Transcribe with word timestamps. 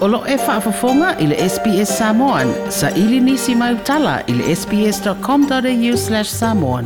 Olo 0.00 0.22
e 0.26 0.36
whaafafonga 0.36 1.12
i 1.20 1.24
ile 1.24 1.36
SBS 1.48 1.90
Samoan. 1.98 2.48
Sa 2.70 2.88
ili 2.96 3.18
nisi 3.20 3.54
mai 3.54 3.74
utala 3.74 4.12
ile 4.28 4.38
le 4.46 4.54
sbs.com.au 4.56 5.96
slash 6.02 6.30
samoan. 6.36 6.84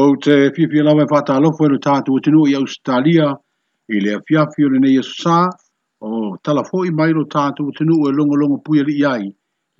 O 0.00 0.16
te 0.26 0.38
whiwhia 0.58 0.82
lawa 0.88 1.02
e 1.02 1.06
whātālofo 1.14 1.66
e 1.66 1.68
le 1.68 1.78
tātou 1.86 2.18
tinu 2.26 2.42
i 2.50 2.58
Australia 2.62 3.28
i 3.94 4.00
le 4.02 4.18
fiafio 4.32 4.68
le 4.74 4.80
nei 4.86 5.02
sa 5.12 5.38
o 6.00 6.22
talafo 6.48 6.82
i 6.84 6.90
mai 7.02 7.14
lo 7.14 7.24
tātou 7.36 7.70
tinu 7.78 8.00
e 8.08 8.10
longolongo 8.18 8.58
puia 8.66 8.82
li 8.90 8.98
ai 9.12 9.30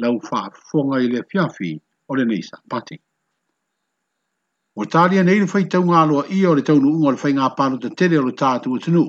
lau 0.07 0.15
whaafonga 0.23 1.03
i 1.03 1.09
le 1.17 1.27
fiafi 1.35 1.75
o 2.09 2.15
le 2.15 2.25
nei 2.31 2.43
sa 2.53 2.57
pati. 2.71 3.03
o 4.79 4.85
talia 4.85 5.23
nei 5.25 5.41
le 5.41 5.49
faitau 5.49 5.87
ngā 5.89 6.01
loa 6.09 6.27
i 6.39 6.43
o 6.49 6.53
le 6.55 6.63
taunu 6.69 6.91
unga 6.99 7.15
le 7.15 7.19
whainga 7.21 7.47
pāno 7.59 7.79
te 7.81 7.89
tere 8.01 8.19
o 8.21 8.25
le 8.27 8.33
tātu 8.37 8.75
o 8.75 8.79
tunu. 8.85 9.05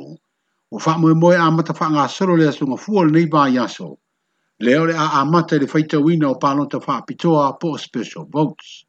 O 0.71 0.79
wha 0.79 0.93
moe 0.97 1.13
moe 1.19 1.35
amata 1.35 1.73
wha 1.75 1.89
ngā 1.95 2.05
soro 2.13 2.37
le 2.39 2.45
asunga 2.47 2.77
fua 2.79 3.03
le 3.05 3.11
nei 3.11 3.25
bāi 3.33 3.59
aso. 3.59 3.89
Leo 4.63 4.85
le 4.87 4.95
a 4.95 5.09
amata 5.21 5.59
le 5.59 5.67
faitau 5.67 6.07
ina 6.09 6.29
o 6.31 6.37
pāno 6.43 6.69
te 6.71 6.79
wha 6.85 7.01
pitoa 7.09 7.57
po 7.59 7.75
special 7.77 8.29
votes. 8.31 8.85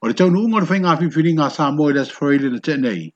O 0.00 0.06
le 0.06 0.14
taunu 0.14 0.44
unga 0.44 0.62
le 0.62 0.70
whainga 0.70 0.94
whiwhiri 1.00 1.34
ngā 1.40 1.50
sā 1.56 1.72
moe 1.74 1.90
le 1.92 2.00
asfereile 2.04 2.52
na 2.54 2.62
tenei. 2.62 3.10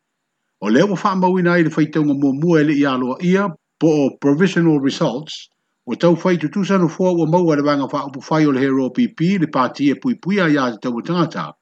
O 0.61 0.69
leo 0.69 0.91
wha 0.91 1.15
mawina 1.15 1.57
i 1.63 1.69
le 1.69 1.71
faitau 1.71 2.03
ngā 2.03 2.19
mua 2.19 2.35
mua 2.43 2.65
le 2.67 2.75
i 2.75 2.83
a 2.91 2.97
loa 2.99 3.19
ia 3.23 3.47
po 3.79 3.95
o 4.01 4.11
provisional 4.19 4.81
results 4.83 5.47
o 5.87 5.95
tau 5.95 6.19
whai 6.27 6.37
tu 6.43 6.51
tūsano 6.51 6.91
fua 6.91 7.15
ua 7.15 7.27
maua 7.31 7.55
le 7.57 7.63
wanga 7.63 7.87
wha 7.87 8.03
upu 8.11 8.19
whai 8.29 8.47
o 8.47 8.51
le 8.51 8.59
hero 8.61 8.91
PP 8.91 9.39
le 9.47 9.47
pāti 9.47 9.93
e 9.95 9.95
pui 10.03 10.19
pui 10.19 10.41
a 10.43 10.51
ia 10.51 10.71
te 10.75 10.89
tau 10.91 10.99
tangatāk 10.99 11.55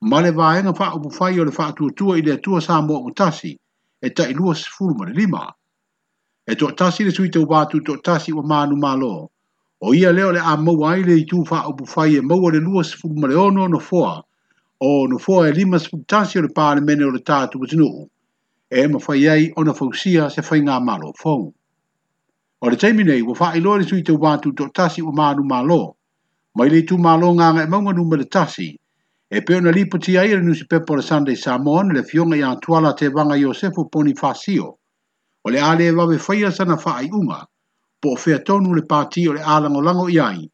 ma 0.00 0.20
le 0.20 0.30
vaega 0.30 0.72
faaupufai 0.72 1.40
o 1.40 1.44
le 1.44 1.50
faatuatua 1.52 2.18
i 2.18 2.22
le 2.22 2.32
atua 2.32 2.60
sa 2.62 2.80
moa 2.82 3.00
utasi 3.10 3.58
e 4.02 4.08
taʻilua 4.14 4.54
sefulu 4.54 4.94
ma 4.98 5.04
le 5.08 5.12
lima 5.14 5.42
e 6.46 6.54
tasi 6.54 7.02
le 7.04 7.10
suitauvatu 7.10 7.82
toʻatasi 7.82 8.30
ua 8.32 8.42
manumālo 8.46 9.28
o 9.82 9.94
ia 9.94 10.12
lea 10.12 10.24
o 10.24 10.32
le 10.32 10.40
a 10.40 10.56
maua 10.56 10.92
ai 10.94 11.02
le 11.02 11.18
itu 11.18 11.42
faaupufai 11.44 12.16
e 12.16 12.20
maua 12.20 12.50
le 12.52 12.60
lua 12.62 12.82
fulu 12.84 13.14
ma 13.20 13.26
le 13.26 13.34
ono 13.34 13.66
no 13.66 13.68
nofoa 13.68 14.22
o 14.80 14.88
no 15.02 15.18
nofoa 15.18 15.48
e 15.48 15.52
lima 15.52 15.78
sefulu 15.82 16.04
tasi 16.06 16.38
o 16.38 16.42
le 16.46 16.80
mene 16.80 17.04
o 17.04 17.10
le 17.10 17.18
tatu 17.18 17.58
no 17.74 18.06
e 18.70 18.86
mafai 18.86 19.26
ai 19.28 19.50
ona 19.58 19.74
fausia 19.74 20.30
se 20.30 20.40
faigā 20.42 20.78
malo 20.80 21.12
fou 21.18 21.52
o 22.62 22.66
le 22.70 22.76
taimi 22.76 23.02
nei 23.04 23.22
ua 23.22 23.34
faailoa 23.34 23.76
i 23.76 23.78
le 23.80 23.84
suitauvatu 23.86 24.54
toʻatasi 24.54 25.02
ua 25.02 25.12
manumālo 25.12 25.96
mai 26.56 26.68
le 26.70 26.78
itu 26.78 26.96
malo 26.98 27.34
gaga 27.34 27.62
e 27.62 27.66
maugaluma 27.66 28.16
le 28.16 28.24
tasi 28.24 28.78
e 29.30 29.40
pe 29.42 29.54
ona 29.56 29.70
lipu 29.70 29.98
ti 29.98 30.16
ai 30.18 30.28
le 30.30 30.40
nusi 30.42 30.64
pepo 30.66 30.94
le 30.96 31.02
Sunday 31.02 31.36
Samoan 31.36 31.88
le 31.92 32.02
fionga 32.02 32.36
i 32.36 32.40
antuala 32.42 32.94
te 32.96 33.08
vanga 33.08 33.36
Iosefu 33.36 33.88
Bonifacio. 33.92 34.78
O 35.44 35.50
le 35.50 35.60
ale 35.60 35.86
e 35.88 35.90
wawe 35.90 36.16
whaia 36.16 36.50
sana 36.50 36.74
wha 36.76 37.00
unga, 37.12 37.46
po 38.00 38.16
fea 38.16 38.38
tonu 38.38 38.74
le 38.74 38.82
pati 38.88 39.28
o 39.28 39.32
le 39.32 39.40
alango 39.40 39.82
lango 39.82 40.08
iai. 40.08 40.40
ai. 40.40 40.50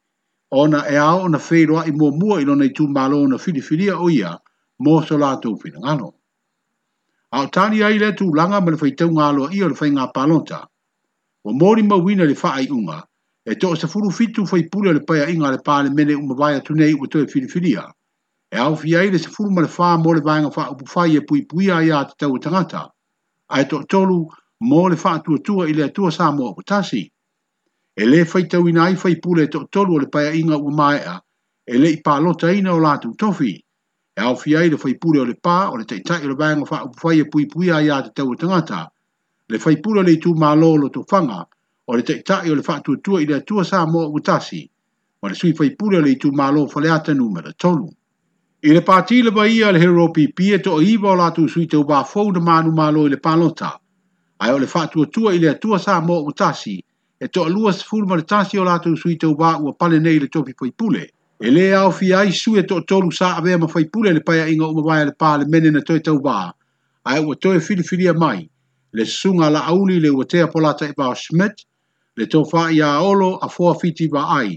Ona 0.50 0.84
e 0.90 0.96
ao 0.96 1.28
na 1.28 1.38
feiroa 1.38 1.84
i 1.86 1.92
mua 1.92 2.10
mua 2.10 2.40
i 2.40 2.44
lona 2.44 2.64
i 2.64 2.68
tū 2.74 2.88
malo 2.90 3.26
na 3.28 3.38
filifilia 3.38 3.98
o 3.98 4.10
ia, 4.10 4.34
Mo 4.78 5.00
so 5.06 5.16
lātou 5.16 5.54
pina 5.62 5.78
ngano. 5.78 6.10
Ao 7.30 7.46
tāni 7.46 7.82
ai 7.84 7.98
le 7.98 8.10
tū 8.12 8.26
langa 8.34 8.60
ma 8.60 8.70
le 8.74 8.76
whaitau 8.76 9.06
ngā 9.10 9.30
loa 9.36 9.50
i 9.54 9.62
o 9.62 9.68
le 9.70 9.74
whaingā 9.74 10.08
pālonta. 10.14 10.58
O 11.46 11.54
mōri 11.54 11.86
ma 11.86 11.94
wina 11.94 12.26
le 12.26 12.34
wha 12.34 12.58
unga, 12.74 12.98
e 13.46 13.54
tō 13.54 13.76
sa 13.78 13.86
furu 13.86 14.10
fitu 14.10 14.42
whaipule 14.42 14.92
le 14.94 15.00
paya 15.00 15.30
inga 15.30 15.50
le 15.50 15.62
pāle 15.62 15.94
mene 15.94 16.14
umabaya 16.14 16.60
tunei 16.60 16.92
u 16.94 17.06
tō 17.06 17.22
e 17.22 17.28
filifilia. 17.30 17.80
Filia 17.86 17.94
e 18.54 18.56
au 18.56 18.74
fi 18.76 18.94
aile 18.94 19.18
se 19.18 19.28
furu 19.34 19.50
male 19.50 19.66
wha 19.76 19.96
mo 19.98 20.12
le 20.14 20.20
vanga 20.20 20.48
wha 20.56 20.70
upu 20.70 20.84
whai 20.94 21.16
e 21.18 21.24
pui 21.26 21.42
pui 21.50 21.68
a 21.70 21.80
ia 21.82 22.04
te 22.04 22.14
tau 22.20 22.38
tangata, 22.38 22.82
a 23.54 23.60
e 23.60 23.64
to 23.66 23.82
tolu 23.82 24.28
mo 24.60 24.86
le 24.88 24.94
wha 24.94 25.10
atua 25.12 25.38
tua 25.44 25.66
i 25.68 25.72
le 25.74 25.82
atua 25.82 26.10
sa 26.12 26.30
mo 26.30 26.50
apu 26.52 26.62
tasi. 26.62 27.02
E 28.00 28.04
le 28.06 28.22
whai 28.22 28.46
tau 28.46 28.68
ina 28.68 28.82
ai 28.84 28.94
whai 28.94 29.16
pule 29.18 29.42
e 29.42 29.48
to 29.48 29.64
tolu 29.66 29.98
le 29.98 30.06
paya 30.06 30.30
inga 30.30 30.54
u 30.56 30.70
mai 30.70 31.00
a, 31.02 31.18
e 31.66 31.74
le 31.82 31.88
i 31.90 31.96
pā 31.98 32.14
lota 32.22 32.52
ina 32.52 32.70
o 32.74 32.78
lātu 32.78 33.10
tofi, 33.18 33.58
e 34.14 34.20
au 34.22 34.36
fi 34.36 34.54
aile 34.56 34.78
whai 34.78 34.94
pule 35.02 35.18
o 35.20 35.24
le 35.24 35.34
pā 35.34 35.56
o 35.72 35.76
le 35.76 35.84
teitai 35.84 36.22
le 36.22 36.36
vanga 36.38 36.62
wha 36.70 36.78
upu 36.86 37.08
whai 37.08 37.18
e 37.26 37.26
pui 37.26 37.46
pui 37.50 37.72
a 37.74 37.80
ia 37.82 37.98
te 38.06 38.12
tau 38.14 38.36
tangata, 38.38 38.86
le 39.50 39.58
whai 39.66 39.80
pule 39.82 40.06
le 40.06 40.14
tu 40.22 40.30
mā 40.38 40.54
lo 40.54 40.76
lo 40.76 40.92
to 40.94 41.02
whanga, 41.10 41.40
o 41.90 41.98
le 41.98 42.02
teitai 42.06 42.54
o 42.54 42.54
le 42.54 42.62
wha 42.62 42.78
atua 42.78 42.96
tua 43.02 43.18
i 43.20 43.26
le 43.26 43.34
atua 43.42 43.64
sa 43.66 43.82
mo 43.86 44.06
apu 44.06 44.20
tasi, 44.22 44.62
o 45.18 45.26
le 45.26 45.34
sui 45.34 45.50
whai 45.58 45.74
pule 45.74 45.98
le 46.06 46.14
tu 46.14 46.30
mā 46.30 46.52
lo 46.54 46.68
whale 46.70 46.92
ata 46.94 47.12
numera 47.12 47.50
tolu. 47.52 47.90
I 48.66 48.72
le 48.72 48.80
pāti 48.80 49.20
le 49.22 49.30
baia 49.30 49.70
le 49.72 49.78
hero 49.82 50.06
PP 50.08 50.38
e 50.56 50.58
to 50.58 50.78
iwa 50.80 51.10
o 51.12 51.14
latu 51.18 51.42
sui 51.52 51.66
te 51.68 51.76
uba 51.76 51.98
fau 52.08 52.30
na 52.32 52.40
manu 52.40 52.70
malo 52.72 53.02
i 53.04 53.08
le 53.12 53.16
palota. 53.18 53.72
Ai 54.40 54.54
o 54.54 54.58
le 54.58 54.64
fātua 54.66 55.04
tua 55.12 55.34
i 55.34 55.38
le 55.42 55.50
atua 55.50 55.76
sa 55.78 55.98
mō 56.00 56.14
o 56.24 56.32
tasi, 56.32 56.78
e 57.20 57.28
to 57.28 57.44
alua 57.44 57.74
se 57.76 57.84
fulu 57.84 58.16
le 58.16 58.24
tasi 58.24 58.56
o 58.58 58.64
latu 58.64 58.94
sui 58.96 59.18
te 59.20 59.26
uba 59.28 59.50
ua 59.60 59.74
pale 59.76 59.98
nei 60.00 60.18
le 60.18 60.28
topi 60.28 60.54
pui 60.54 60.70
E 61.38 61.50
le 61.50 61.64
au 61.76 61.90
fi 61.90 62.14
ai 62.14 62.32
sui 62.32 62.58
e 62.60 62.62
to 62.64 62.80
tolu 62.84 63.10
sā 63.12 63.36
avea 63.36 63.58
ma 63.58 63.68
fai 63.68 63.84
pule 63.90 64.14
le 64.14 64.20
paia 64.22 64.48
inga 64.48 64.66
uma 64.72 64.80
vai 64.80 65.04
le 65.04 65.12
pā 65.12 65.36
le 65.36 65.44
mene 65.44 65.68
na 65.70 65.80
toi 65.82 66.00
te 66.00 66.10
uba. 66.10 66.54
Ai 67.04 67.20
ua 67.22 67.34
toi 67.36 67.60
filifilia 67.60 68.14
mai, 68.14 68.48
le 68.92 69.04
sunga 69.04 69.50
la 69.50 69.60
auli 69.66 70.00
le 70.00 70.08
ua 70.08 70.24
tea 70.24 70.48
polata 70.48 70.88
i 70.88 70.94
ba 70.96 71.10
o 71.10 71.14
Schmidt, 71.14 71.66
le 72.16 72.26
to 72.26 72.44
fā 72.48 72.70
i 72.72 72.80
a 72.80 72.96
olo 73.02 73.36
a 73.36 73.48
fua 73.48 73.74
fiti 73.74 74.08
ba 74.08 74.24
ai, 74.40 74.56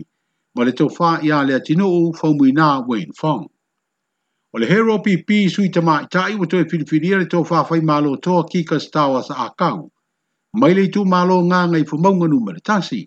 ma 0.56 0.64
le 0.64 0.72
to 0.72 0.88
fā 0.88 1.20
i 1.28 1.30
a 1.30 1.44
le 1.44 1.60
atinu 1.60 1.92
u 2.06 2.14
fomuina 2.14 2.80
Wayne 2.88 3.12
Fong. 3.14 3.50
O 4.56 4.58
le 4.60 4.66
hero 4.70 5.00
pipi 5.02 5.50
sui 5.50 5.70
tama 5.70 5.96
i 6.04 6.06
tai 6.08 6.36
wa 6.40 6.46
toi 6.52 6.64
filifiria 6.72 7.18
le 7.20 7.26
tō 7.34 7.40
whawhai 7.50 7.82
mālo 7.90 8.12
toa 8.28 8.44
ki 8.52 8.62
ka 8.70 8.78
stawa 8.80 9.24
sa 9.24 9.34
akau. 9.46 9.80
Mai 10.60 10.74
le 10.78 10.86
tū 10.94 11.02
mālo 11.14 11.40
ngā 11.50 11.60
ngai 11.72 11.84
fu 11.90 11.98
maunga 12.04 12.30
numa 12.32 12.54
le 12.56 12.62
tasi. 12.70 13.02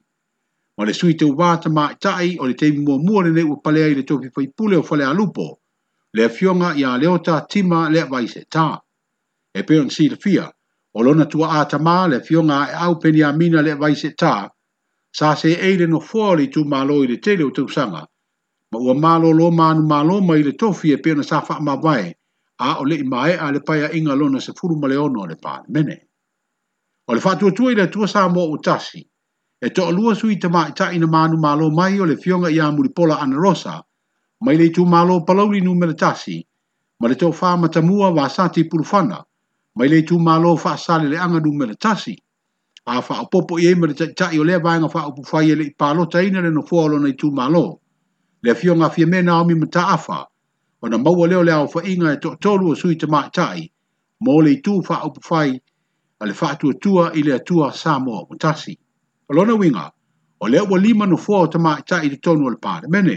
O 0.80 0.84
le 0.84 0.92
sui 0.94 1.14
tū 1.20 1.28
wāta 1.38 1.72
mā 1.78 1.84
i 1.94 1.96
tai 2.06 2.28
o 2.40 2.44
le 2.50 2.54
teimu 2.60 2.80
mua 2.88 2.98
mua 3.06 3.22
le 3.24 3.30
neu 3.38 3.56
palea 3.64 3.86
i 3.88 3.94
le 3.96 4.02
tō 4.10 4.18
pipi 4.24 4.46
pule 4.56 4.76
o 4.76 4.84
whalea 4.90 5.14
lupo. 5.16 5.46
Le 6.12 6.28
fionga 6.28 6.74
i 6.80 6.84
a 6.84 6.92
leota 7.00 7.40
tima 7.50 7.80
le 7.94 8.04
vai 8.12 8.26
se 8.28 8.44
tā. 8.54 8.66
E 9.56 9.62
peon 9.68 9.88
si 9.90 10.10
le 10.12 10.20
fia. 10.24 10.44
O 10.92 11.02
lona 11.04 11.24
tua 11.24 11.48
āta 11.62 11.78
mā 11.86 11.96
le 12.12 12.20
fionga 12.26 12.60
e 12.68 12.76
au 12.84 13.00
peni 13.00 13.24
mina 13.40 13.62
le 13.64 13.78
vai 13.80 13.94
se 13.96 14.12
tā. 14.12 14.34
Sa 15.10 15.34
se 15.40 15.56
eile 15.56 15.86
no 15.88 16.00
fuori 16.00 16.48
tū 16.52 16.66
mālo 16.68 17.00
i 17.04 17.08
le 17.08 17.16
tele 17.16 17.48
o 17.48 17.50
tūsanga 17.60 18.04
ma 18.72 18.78
ua 18.78 18.94
malolo 18.94 19.50
manu 19.50 19.82
malo 19.82 20.20
mai 20.20 20.42
le 20.46 20.52
tofi 20.60 20.86
e 20.92 20.96
pena 21.04 21.22
sa 21.30 21.38
fa 21.46 21.54
ma 21.66 21.74
vai 21.84 22.04
a 22.66 22.78
o 22.80 22.84
le 22.88 22.96
mai 23.12 23.32
a 23.34 23.46
le 23.54 23.60
paia 23.66 23.86
inga 23.98 24.14
lona 24.20 24.38
se 24.46 24.50
furu 24.56 24.74
ma 24.80 24.86
le 24.90 24.96
ono 25.06 25.22
le 25.30 25.36
pa 25.44 25.52
mene 25.72 25.96
o 27.06 27.14
le 27.14 27.20
fatu 27.26 27.46
tu 27.56 27.62
ile 27.72 27.86
tu 27.92 28.00
sa 28.12 28.22
mo 28.34 28.42
utasi 28.56 29.00
e 29.60 29.68
to 29.74 29.82
lua 29.96 30.12
sui 30.20 30.34
te 30.42 30.48
mai 30.54 30.70
ta 30.78 30.86
ina 30.96 31.06
manu 31.14 31.36
malo 31.46 31.66
mai 31.78 31.98
o 32.00 32.04
le 32.10 32.16
fionga 32.22 32.48
ia 32.56 32.66
muri 32.76 32.90
pola 32.96 33.14
ana 33.24 33.36
rosa 33.44 33.74
mai 34.44 34.56
le 34.60 34.66
tu 34.74 34.82
malo 34.94 35.14
palauli 35.26 35.60
nu 35.64 35.72
me 35.78 35.86
le 35.90 35.94
tasi 36.02 36.36
ma 37.00 37.06
le 37.10 37.16
tofa 37.22 37.48
matamua 37.62 38.08
wa 38.16 38.24
sati 38.36 38.62
pulfana 38.70 39.18
mai 39.76 39.88
le 39.92 39.98
tu 40.08 40.16
malo 40.28 40.50
fa 40.62 40.72
sale 40.84 41.06
le 41.12 41.18
anga 41.24 41.40
du 41.44 41.50
me 41.58 41.64
le 41.70 41.74
tasi 41.84 42.14
a 42.92 43.02
fa 43.06 43.14
popo 43.32 43.54
ye 43.64 43.70
me 43.80 43.84
le 43.90 43.94
tai 44.18 44.34
o 44.40 44.44
le 44.48 44.56
vanga 44.64 44.88
fa 44.94 45.00
upu 45.10 45.22
fa 45.30 45.38
le 45.58 45.66
palo 45.80 46.02
taina 46.12 46.38
ina 46.38 46.46
le 46.46 46.50
no 46.56 46.62
fuolo 46.68 46.94
nei 47.02 47.14
tu 47.20 47.28
malo 47.40 47.64
le 48.42 48.54
fio 48.54 48.74
nga 48.76 48.88
fie 48.90 49.06
mena 49.06 49.32
o 49.40 49.44
mi 49.44 49.54
mta 49.54 49.82
afa, 49.88 50.26
o 50.82 50.88
na 50.88 50.98
maua 50.98 51.26
leo 51.28 51.42
le 51.44 51.52
au 51.52 51.68
fa 51.68 51.80
inga 51.84 52.12
e 52.12 52.16
tolu 52.44 52.64
o 52.70 52.74
sui 52.80 52.94
te 53.00 53.06
maatai, 53.06 53.70
mo 54.24 54.40
le 54.44 54.50
i 54.56 54.62
tū 54.64 54.74
fa 54.86 54.94
upu 55.06 55.20
fai, 55.28 55.50
a 56.20 56.24
le 56.28 56.34
fatu 56.40 56.72
tua 56.82 57.04
i 57.14 57.20
le 57.26 57.32
atua 57.34 57.72
sa 57.72 57.92
mo 58.04 58.12
o 58.22 58.26
mtasi. 58.34 58.74
O 59.28 59.34
lona 59.36 59.54
winga, 59.60 59.86
o 60.42 60.46
le 60.52 60.60
ua 60.70 60.78
lima 60.78 61.06
no 61.06 61.16
fua 61.16 61.38
o 61.40 61.46
te 61.52 61.58
maatai 61.58 62.06
i 62.06 62.16
tonu 62.24 62.46
o 62.46 62.50
le 62.50 62.56
pāre 62.56 62.88
mene, 62.88 63.16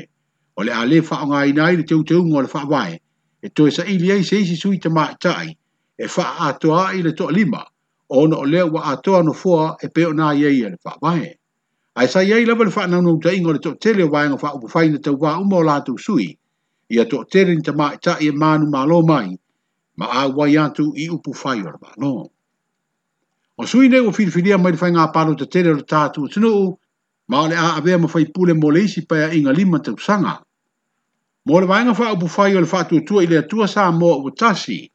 o 0.58 0.64
le 0.64 0.72
a 0.74 0.86
le 0.86 1.02
fa 1.02 1.16
o 1.24 1.28
ngai 1.28 1.52
nai 1.54 1.78
le 1.80 1.84
te 1.84 1.96
ute 1.96 2.14
ungo 2.16 2.42
le 2.42 2.48
fa 2.48 2.66
wae, 2.68 3.00
e 3.42 3.48
toe 3.50 3.72
sa 3.72 3.86
ili 3.86 4.12
ei 4.12 4.24
se 4.24 4.38
isi 4.42 4.56
sui 4.56 4.78
te 4.80 4.90
maatai, 4.90 5.56
e 5.98 6.06
fa 6.08 6.26
atoa 6.48 6.92
i 7.00 7.02
le 7.02 7.12
to 7.16 7.28
lima, 7.32 7.64
o 8.10 8.28
na 8.28 8.38
o 8.44 8.44
le 8.44 8.62
ua 8.64 8.82
atoa 8.92 9.24
no 9.24 9.34
fua 9.34 9.76
e 9.84 9.88
peo 9.88 10.12
na 10.14 10.34
iei 10.36 10.64
e 10.68 10.70
le 10.70 10.78
fa 10.84 10.98
wae 11.02 11.40
ai 11.96 12.08
sa 12.10 12.22
yai 12.26 12.46
la 12.46 12.56
fa 12.72 12.88
na 12.88 13.00
nu 13.02 13.20
tai 13.22 13.38
ngol 13.40 13.60
to 13.62 13.74
tele 13.78 14.04
wa 14.04 14.26
ngo 14.28 14.38
fa 14.38 14.52
u 14.58 14.68
fine 14.68 14.98
to 14.98 15.14
wa 15.14 15.38
u 15.38 15.44
mo 15.46 15.62
la 15.62 15.80
tu 15.82 15.98
sui 15.98 16.40
ia 16.90 17.06
to 17.06 17.24
tele 17.32 17.56
ni 17.56 17.62
tama 17.62 17.98
ta 18.02 18.18
e 18.20 18.32
manu 18.32 18.66
ma 18.66 18.84
lo 18.86 19.02
mai 19.06 19.38
ma 19.98 20.06
a 20.08 20.28
wa 20.28 20.46
ya 20.50 20.70
tu 20.74 20.92
i 20.96 21.06
u 21.10 21.22
pu 21.22 21.34
fire 21.34 21.78
ba 21.82 21.94
no 21.98 22.26
o 23.62 23.66
sui 23.66 23.90
ne 23.90 24.00
o 24.00 24.12
fil 24.12 24.32
filia 24.32 24.58
mai 24.58 24.74
fa 24.74 24.90
nga 24.90 25.12
pa 25.14 25.24
lo 25.26 25.36
to 25.36 25.46
tele 25.46 25.78
ta 25.86 26.10
tu 26.10 26.28
tsu 26.28 26.74
ma 27.30 27.48
le 27.48 27.56
a 27.56 27.78
ave 27.78 27.98
mo 27.98 28.08
fai 28.08 28.26
pule 28.26 28.54
mo 28.54 28.72
le 28.74 28.88
si 28.88 29.06
pa 29.06 29.16
ya 29.18 29.28
inga 29.30 29.54
lima 29.54 29.78
te 29.80 29.94
sanga 30.00 30.42
mo 31.46 31.60
le 31.62 31.68
vainga 31.70 31.94
fa 31.94 32.12
u 32.18 32.18
pu 32.18 32.26
fire 32.28 32.66
fa 32.66 32.84
tu 32.90 33.06
tu 33.06 33.22
i 33.22 33.28
le 33.30 33.46
tu 33.46 33.62
sa 33.70 33.92
mo 33.92 34.18
u 34.18 34.34
tasi 34.34 34.90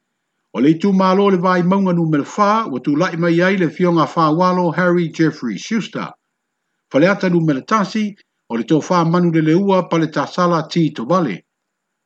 o 0.51 0.59
le 0.59 0.75
tu 0.75 0.91
ma 0.93 1.15
lo 1.15 1.31
le 1.31 1.39
vai 1.39 1.63
maunga 1.63 1.95
nu 1.95 2.11
mel 2.11 2.25
fa 2.27 2.67
o 2.67 2.83
tu 2.83 2.97
lai 2.99 3.15
mai 3.17 3.39
ai 3.41 3.55
le 3.57 3.71
fionga 3.71 4.07
fa 4.11 4.35
walo 4.35 4.75
harry 4.75 5.07
jeffrey 5.15 5.55
schuster 5.59 6.18
fale 6.91 7.29
nu 7.29 7.41
me 7.41 7.53
le 7.55 7.61
tasi 7.63 8.15
o 8.51 8.57
le 8.57 8.65
tofā 8.65 9.05
manu 9.11 9.31
le 9.31 9.43
leua 9.43 9.89
pa 9.89 9.99
le 9.99 10.07
tasala 10.07 10.67
ti 10.69 10.91
to 10.91 11.05
vale. 11.05 11.45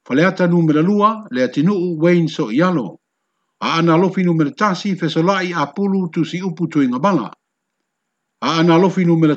Fale 0.05 0.49
nu 0.49 0.63
me 0.63 0.73
le 0.73 0.83
lua 0.83 1.25
le 1.31 1.43
atinuu 1.43 1.99
Wayne 2.01 2.29
so 2.29 2.51
ialo. 2.51 2.99
A 3.61 3.79
ana 3.79 3.97
lofi 3.97 4.23
nu 4.23 4.35
me 4.35 4.45
le 4.45 4.53
a 5.55 5.67
pulu 5.75 6.11
tu 6.11 6.25
si 6.25 6.43
upu 6.43 6.67
tu 6.69 6.81
inga 6.81 6.99
bala. 6.99 7.31
A 8.43 8.59
ana 8.59 8.77
lofi 8.77 9.05
nu 9.05 9.17
me 9.17 9.29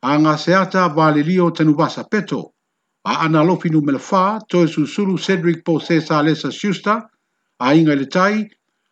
a 0.00 0.16
ngā 0.18 0.36
seata 0.38 0.88
vale 0.94 1.22
lio 1.24 1.50
tenu 1.50 1.74
basa 1.74 2.04
peto. 2.04 2.54
A 3.04 3.24
ana 3.24 3.42
lofi 3.42 3.70
nu 3.70 3.80
me 3.80 3.92
le 3.92 3.98
fā 3.98 4.38
toi 4.48 4.66
susuru 4.68 5.18
Cedric 5.18 5.64
po 5.64 5.80
se 5.80 6.00
sa 6.00 6.22
lesa 6.22 6.50
siusta 6.52 7.08
a 7.58 7.74
inga 7.74 7.94
le 7.96 8.06
tai 8.06 8.46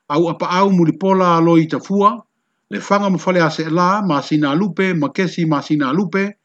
au 0.09 0.29
apa 0.29 0.47
au 0.47 0.71
mulipola 0.71 1.37
aloi 1.37 1.69
tafua 1.69 2.26
le 2.71 2.81
fanga 2.81 3.09
ma 3.11 3.19
fale 3.19 3.41
ase 3.41 3.69
la 3.71 4.03
ma 4.03 4.21
sina 4.23 4.55
lupe 4.55 4.95
ma 4.95 5.09
kesi 5.11 5.45
ma 5.47 5.61
sina 5.63 5.93
lupe 5.93 6.39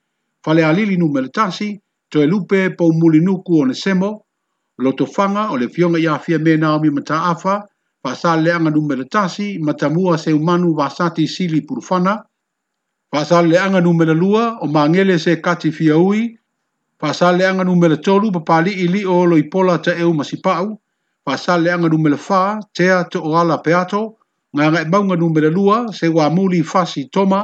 fale 0.44 0.62
alili 0.64 0.98
nu 0.98 1.08
meletasi 1.10 1.80
to 2.10 2.22
e 2.22 2.26
lupe 2.28 2.70
po 2.78 2.86
muli 2.94 3.20
nuku 3.26 3.62
o 3.62 3.66
ne 3.66 3.74
semo 3.74 4.26
lo 4.78 4.92
to 4.94 5.06
fanga 5.06 5.50
o 5.52 5.58
le 5.58 5.68
fionga 5.68 5.98
ya 6.00 6.20
fie 6.20 6.38
me 6.38 6.58
na 6.58 6.78
mi 6.80 6.90
mata 6.90 7.24
afa 7.32 7.66
fa 8.04 8.14
sa 8.16 8.36
le 8.38 8.52
anga 8.52 8.70
nu 8.70 8.82
meletasi 8.82 9.58
ma 9.66 9.74
tamua 9.74 10.18
se 10.18 10.32
umanu 10.34 10.76
va 10.78 10.90
sati 10.90 11.28
sili 11.28 11.62
purfana 11.66 12.22
fa 13.12 13.26
sa 13.26 13.42
le 13.42 13.58
anga 13.58 13.82
nu 13.82 13.94
melua 13.94 14.62
o 14.62 14.68
ma 14.68 14.88
ngele 14.90 15.18
se 15.20 15.42
kati 15.42 15.72
fia 15.72 15.98
ui 15.98 16.38
fa 17.00 17.14
sa 17.14 17.32
le 17.32 17.46
anga 17.48 17.64
nu 17.64 17.76
meletolu 17.76 18.30
pa 18.32 18.40
pali 18.46 18.72
ili 18.74 19.06
o 19.06 19.26
lo 19.26 19.38
ipola 19.38 19.82
ta 19.82 19.92
e 19.98 20.04
u 20.06 20.14
masipau 20.14 20.78
fa 21.26 21.38
sa 21.38 21.58
le 21.58 21.72
anga 21.74 21.90
nu 21.90 21.98
melefa 21.98 22.60
tea 22.78 23.10
to 23.10 23.26
ala 23.34 23.58
peato 23.58 23.62
peato 24.06 24.21
nga 24.56 24.66
ngai 24.72 24.86
maunga 24.92 25.16
numera 25.22 25.50
lua, 25.58 25.78
se 25.98 26.06
wā 26.16 26.26
muli 26.36 26.60
fasi 26.72 27.02
toma, 27.14 27.40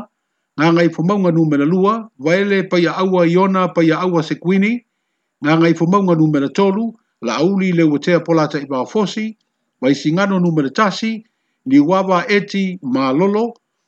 nga 0.59 0.67
ngai 0.73 0.89
whamaunga 0.93 1.31
numera 1.37 1.65
lua, 1.73 1.93
waele 2.25 2.57
pa 2.69 2.77
ia 2.83 2.91
aua 3.01 3.21
iona 3.33 3.61
pa 3.75 3.81
ia 3.89 3.97
aua 4.05 4.21
se 4.27 4.35
kuini, 4.43 4.71
ngā 5.43 5.53
ngai 5.59 5.73
whamaunga 5.79 6.13
numera 6.21 6.49
tolu, 6.57 6.83
la 7.25 7.33
auli 7.41 7.69
le 7.77 7.83
wotea 7.91 8.19
polata 8.25 8.57
i 8.59 8.65
fosi, 8.91 9.25
wai 9.81 9.95
singano 9.95 10.35
numera 10.39 10.69
tasi, 10.79 11.11
ni 11.67 11.77
wawa 11.79 12.17
eti 12.37 12.77
malolo, 12.81 13.45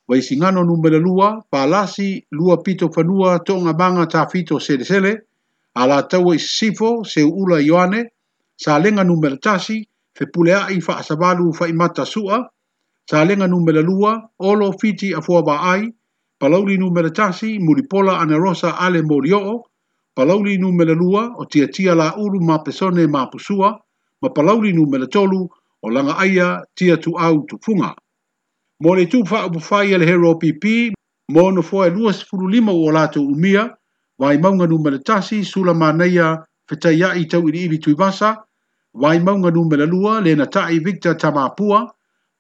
wai 0.08 0.22
singano 0.22 0.64
numera 0.64 0.98
lua, 1.00 1.44
palasi 1.52 2.10
lua 2.38 2.56
pito 2.66 2.86
whanua 2.94 3.40
toonga 3.46 3.74
manga 3.80 4.06
tawhito 4.14 4.60
sele 4.60 4.86
sele, 4.86 5.12
ala 5.76 6.04
taua 6.10 6.36
i 6.36 6.40
sifo 6.40 7.04
se 7.04 7.22
ula 7.24 7.60
yoane, 7.60 8.02
sa 8.56 8.80
lenga 8.80 9.04
numera 9.04 9.36
tasi, 9.44 9.84
fepulea 10.16 10.70
i 10.72 10.80
fa 10.82 11.04
imata 11.70 12.06
sua, 12.06 12.40
sa 13.10 13.26
lenga 13.26 13.48
numera 13.50 13.82
lua, 13.82 14.22
olo 14.38 14.70
fiti 14.80 15.10
a 15.18 15.22
fua 15.22 15.42
ba 15.42 15.58
ai, 15.74 15.90
palauli 16.40 16.78
numera 16.78 17.10
tasi, 17.10 17.58
muripola 17.58 18.20
ana 18.20 18.38
rosa 18.38 18.78
ale 18.78 19.02
morioo, 19.02 19.66
palauli 20.16 20.60
numera 20.62 20.94
lua, 20.94 21.34
o 21.40 21.46
tia 21.50 21.68
tia 21.68 21.96
la 21.96 22.14
uru 22.16 22.38
ma 22.40 22.62
pesone 22.62 23.08
ma 23.08 23.26
pusua, 23.28 23.74
ma 24.22 24.30
palauli 24.30 24.74
numera 24.78 25.08
tolu, 25.10 25.50
o 25.82 25.90
langa 25.90 26.18
aia 26.22 26.62
tia 26.78 26.98
tu 27.02 27.18
au 27.18 27.46
tu 27.50 27.58
funga. 27.66 27.96
Mo 28.84 28.94
le 28.96 29.08
tupa 29.10 29.46
upufai 29.50 29.92
ele 29.94 30.06
hero 30.06 30.36
pipi, 30.38 30.94
mo 31.34 31.50
no 31.50 31.64
fua 31.66 31.88
e 31.88 31.90
lua 31.90 32.14
sifuru 32.14 32.48
lima 32.48 32.72
ua 32.72 32.92
lato 32.92 33.26
umia, 33.26 33.74
wai 34.20 34.38
maunga 34.38 34.68
numera 34.68 35.00
tasi, 35.00 35.44
sula 35.44 35.74
ma 35.74 35.92
neia, 35.92 36.38
fetai 36.68 37.00
ya 37.00 37.16
i 37.18 37.26
tau 37.26 37.50
ili 37.50 37.66
ili 37.66 37.78
tuivasa, 37.80 38.38
wai 38.94 39.18
maunga 39.20 39.50
numera 39.52 39.86
lua, 39.86 40.22
lena 40.22 40.46
tai 40.46 40.78
Victor 40.80 41.18
Tamapua, 41.18 41.90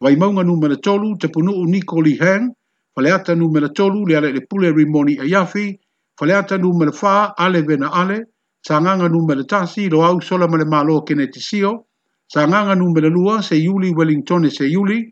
Vai 0.01 0.16
maunga 0.16 0.44
nu 0.44 0.56
mena 0.56 0.75
tolu, 0.78 1.16
te 1.18 1.28
punuu 1.28 1.66
Nicoli 1.68 2.16
Hang, 2.22 2.54
faleata 2.96 3.36
nu 3.36 3.50
mena 3.51 3.68
tolu, 3.75 4.06
le 4.07 4.16
ale 4.16 4.31
le 4.31 4.42
pule 4.50 4.72
rimoni 4.72 5.16
e 5.19 5.25
yafi, 5.28 5.75
faleata 6.18 6.57
nu 6.57 6.72
mena 6.74 6.92
ale 7.38 7.62
vena 7.68 7.90
ale, 7.92 8.24
sanganga 8.66 9.10
nu 9.10 9.25
mena 9.28 9.44
tasi, 9.44 9.90
lo 9.90 10.04
au 10.06 10.22
sola 10.22 10.48
mele 10.48 10.63
malo 10.66 11.01
kene 11.01 11.28
tisio, 11.28 11.88
sanganga 12.34 12.75
nu 12.75 12.92
mena 12.94 13.10
lua, 13.10 13.42
se 13.42 13.56
Yuli 13.56 13.92
Wellington 13.92 14.50
se 14.50 14.63
Yuli, 14.66 15.04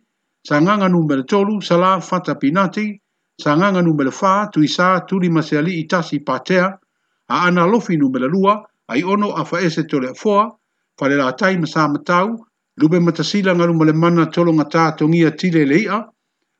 sanganga 0.47 0.87
nu 0.87 1.03
mena 1.03 1.23
tolu, 1.23 1.59
sala 1.61 1.99
fata 1.99 2.35
pinati, 2.35 2.95
sanganga 3.43 3.81
nu 3.81 3.93
mena 3.93 4.47
tuisa, 4.53 5.03
tuli 5.05 5.29
maseali 5.29 5.81
itasi 5.83 6.19
patea, 6.23 6.65
a 7.27 7.35
ana 7.47 7.65
lofi 7.67 7.97
nu 7.97 8.09
mena 8.09 8.25
lua, 8.27 8.63
ai 8.87 9.03
ono 9.03 9.33
a 9.33 9.43
faese 9.43 9.83
tole 9.83 10.13
foa, 10.15 10.47
fale 10.97 11.15
la 11.17 11.33
tai 11.33 11.59
sa 11.67 11.87
matau, 11.89 12.39
lube 12.77 12.99
matasila 12.99 13.55
ngalu 13.55 13.73
male 13.73 13.93
mana 13.93 14.25
tolo 14.29 14.53
nga 14.53 14.65
taa 14.69 14.91
tongia 14.95 15.31
tile 15.31 15.65
leia, 15.65 16.05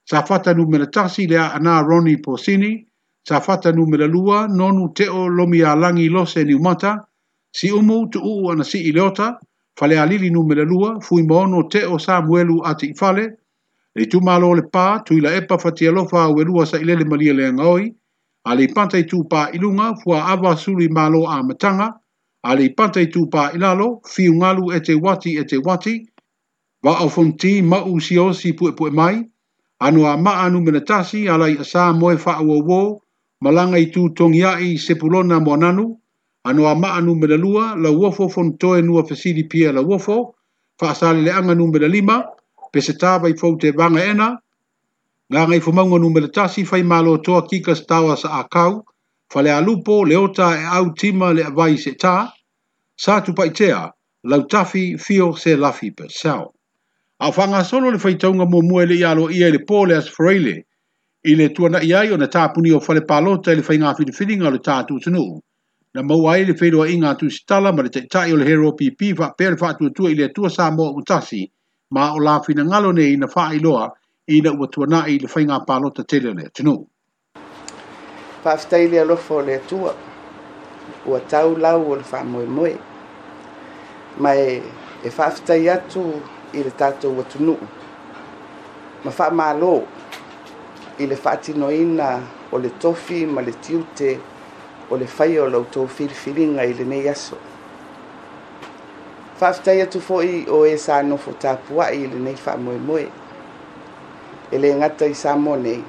sa 0.06 0.24
fata 0.26 0.54
nu 0.54 0.66
mele 0.66 0.86
tasi 0.88 1.28
lea 1.28 1.54
ana 1.54 1.82
roni 1.82 2.18
po 2.18 2.38
sini, 2.38 2.82
sa 3.28 3.40
fata 3.40 3.72
nu 3.72 3.86
mele 3.86 4.08
lua 4.08 4.48
nonu 4.48 4.94
teo 4.94 5.28
lomi 5.30 5.62
a 5.64 5.76
langi 5.76 6.10
lose 6.10 6.44
ni 6.44 6.54
umata, 6.56 6.98
si 7.54 7.72
umu 7.72 8.10
tu 8.10 8.20
uu 8.20 8.50
ana 8.52 8.64
si 8.64 8.82
ileota, 8.90 9.38
fale 9.80 10.00
alili 10.00 10.30
nu 10.30 10.44
mele 10.44 10.66
lua, 10.66 10.98
fui 11.02 11.22
moono 11.24 11.64
teo 11.70 11.98
sa 12.00 12.22
muelu 12.22 12.66
ati 12.66 12.88
ifale, 12.96 13.26
le 13.96 14.06
tu 14.06 14.22
malo 14.22 14.56
le 14.56 14.62
pa, 14.74 15.00
tui 15.06 15.22
la 15.22 15.34
epa 15.38 15.58
fatia 15.58 15.92
lofa 15.92 16.30
ue 16.30 16.44
lua 16.44 16.66
sa 16.66 16.78
ilele 16.82 17.06
malie 17.06 17.34
lea 17.34 17.54
ngoi, 17.54 17.94
ale 18.46 18.64
ipanta 18.64 18.98
i 18.98 19.04
tu 19.04 19.22
pa 19.30 19.50
ilunga, 19.54 19.94
fua 20.04 20.26
ava 20.34 20.56
suri 20.58 20.88
malo 20.90 21.28
a 21.30 21.44
matanga, 21.44 21.94
ali 22.48 22.72
pate 22.74 23.06
tu 23.12 23.28
pa 23.30 23.52
ilalo, 23.52 24.00
fi 24.14 24.32
ngalu 24.32 24.66
e 24.72 24.80
te 24.86 24.94
wati 25.06 25.32
e 25.36 25.44
te 25.50 25.58
wati, 25.68 25.94
wa 26.86 26.94
au 27.04 27.10
fonti 27.16 27.60
ma 27.72 27.78
u 27.84 27.94
si 28.06 28.16
osi 28.28 28.50
pu 28.58 28.66
pu 28.78 28.86
mai, 28.98 29.16
anu 29.86 30.02
a 30.08 30.14
anu 30.46 30.60
menetasi 30.66 31.20
alai 31.34 31.54
asa 31.64 31.82
moe 32.00 32.16
fa 32.24 32.32
au 32.42 32.50
au 32.58 32.88
malanga 33.44 33.78
i 33.84 33.88
tu 33.94 34.02
tongi 34.18 34.70
sepulona 34.86 35.38
mo 35.46 35.54
nanu, 35.64 35.86
anu 36.48 36.62
a 36.64 36.74
ma 36.82 36.90
anu 36.98 37.12
menelua, 37.22 37.66
la 37.84 37.90
wofo 38.00 38.24
fonto 38.34 38.70
e 38.78 38.82
nua 38.88 39.02
fesili 39.08 39.44
pia 39.52 39.70
la 39.76 39.82
wofo, 39.90 40.18
fa 40.80 40.86
asale 40.92 41.20
le 41.26 41.32
anga 41.38 41.54
numera 41.60 41.88
lima, 41.96 42.18
pe 42.72 42.80
se 42.86 42.94
tawa 43.02 43.28
i 43.30 43.34
fau 43.40 43.54
te 43.62 43.68
vanga 43.78 44.02
ena, 44.12 44.28
nga 45.32 45.42
ngai 45.48 45.60
fumaunga 45.66 45.98
numera 46.02 46.28
tasi 46.36 46.62
fai 46.70 46.84
malo 46.92 47.14
toa 47.26 47.42
kika 47.50 47.74
stawa 47.76 48.16
sa 48.18 48.30
akau 48.42 48.74
Fale 49.28 49.52
alupo, 49.52 50.06
leota 50.08 50.56
e 50.56 50.64
au 50.78 50.94
tima 50.96 51.34
le 51.36 51.44
avai 51.44 51.76
se 51.76 51.92
taa, 52.02 52.32
sa 52.98 53.22
tu 53.22 53.34
pai 53.34 53.50
tea 53.52 53.92
lau 54.24 54.42
tafi 54.50 55.00
fio 55.00 55.34
se 55.36 55.56
lafi 55.56 55.94
pe 55.96 56.08
sao. 56.10 56.54
A 57.20 57.32
whanga 57.32 57.64
solo 57.64 57.92
le 57.92 57.98
whaitaunga 57.98 58.46
mō 58.46 58.62
muele 58.64 58.96
ia 58.98 59.12
alo 59.12 59.30
ia 59.30 59.50
le 59.52 59.60
pōle 59.70 59.94
as 59.98 60.08
freile 60.10 60.66
i 61.26 61.36
le 61.36 61.48
tuana 61.50 61.80
i 61.82 61.94
ai 61.94 62.10
o 62.12 62.18
na 62.18 62.26
tāpuni 62.26 62.74
o 62.74 62.80
whale 62.82 63.02
pālota 63.06 63.54
le 63.56 63.62
whainga 63.62 63.94
fi 63.96 64.06
fitinga 64.12 64.50
le 64.52 64.58
tātu 64.58 65.00
tunu. 65.02 65.40
Na 65.94 66.02
mau 66.02 66.28
ai 66.28 66.46
le 66.46 66.54
whedua 66.58 66.90
inga 66.90 67.14
tu 67.16 67.30
stala 67.30 67.72
ma 67.74 67.84
le 67.84 67.90
te 67.90 68.02
tai 68.10 68.32
o 68.34 68.36
le 68.36 68.46
hero 68.46 68.72
pipi 68.72 69.14
wha 69.14 69.32
pere 69.38 69.56
wha 69.62 69.74
tu 69.78 69.90
tua 69.94 70.10
i 70.12 70.16
le 70.16 70.28
tua 70.34 70.50
sā 70.50 70.70
mō 70.74 70.94
utasi 70.98 71.46
ma 71.92 72.12
o 72.14 72.20
la 72.20 72.42
fina 72.42 72.66
ngalo 72.66 72.92
nei 72.92 73.16
na 73.18 73.26
wha 73.30 73.54
i 73.54 73.60
loa 73.60 73.90
i 74.28 74.42
na 74.42 74.52
ua 74.58 74.68
tuana 74.74 75.06
i 75.08 75.20
le 75.22 75.30
whainga 75.30 75.62
pālota 75.70 76.04
tele 76.04 76.34
le 76.34 76.50
tunu. 76.54 76.78
Pāwhitai 78.44 78.90
le 78.90 79.00
alofo 79.06 79.42
le 79.42 79.62
tua 79.70 79.94
ua 81.06 81.20
tau 81.30 81.56
lau 81.58 81.82
o 81.92 81.96
le 81.96 82.04
wha 82.12 82.24
moe 82.24 82.46
moe 82.46 82.78
mai 84.20 84.62
e 85.04 85.10
fa'afetai 85.10 85.70
atu 85.70 86.22
i 86.54 86.64
le 86.64 86.72
tatou 86.72 87.20
atunuu. 87.22 87.58
Ma 89.04 89.12
fa'amālō 89.12 89.74
i 91.00 91.06
le 91.08 91.16
faatinoina 91.16 92.08
o 92.52 92.58
le 92.60 92.70
tofi 92.82 93.26
ma 93.26 93.42
le 93.42 93.54
tiute 93.62 94.16
o 94.90 94.98
le 94.98 95.06
faia 95.06 95.44
o 95.44 95.50
loutou 95.50 95.88
filifiliga 95.88 96.64
i 96.66 96.74
lenei 96.74 97.08
aso. 97.10 97.38
fa'afetai 99.38 99.82
atu 99.86 100.00
fo'i 100.02 100.46
o 100.50 100.64
ē 100.66 100.72
e 100.74 100.78
sa 100.82 100.96
nofo 101.06 101.32
tapuaʻi 101.42 101.98
i 102.08 102.12
lenei 102.14 102.36
fa'amoemoe 102.36 103.08
E 104.52 104.56
lē 104.58 104.70
ngata 104.80 105.06
i 105.06 105.16
mo 105.38 105.56
nei 105.56 105.84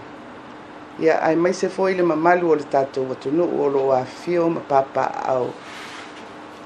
Ia 1.00 1.14
ai 1.22 1.36
fo'i 1.76 1.94
le 1.94 2.02
mamalu 2.02 2.50
o 2.50 2.54
le 2.54 2.64
tatou 2.64 3.06
atunuu 3.12 3.62
o 3.64 3.68
loo 3.70 3.92
afio 3.92 4.48
ma 4.50 4.60
papaao 4.60 5.46
au 5.46 5.52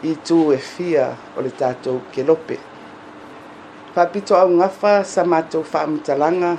itu 0.02 0.50
e 0.50 0.58
fia 0.58 1.14
o 1.38 1.40
le 1.40 1.50
tatou 1.54 2.02
kelope. 2.12 2.58
Whapito 3.94 4.34
au 4.34 4.50
ngafa 4.50 5.04
sa 5.06 5.22
matou 5.24 5.62
fa'amatalaga 5.62 6.58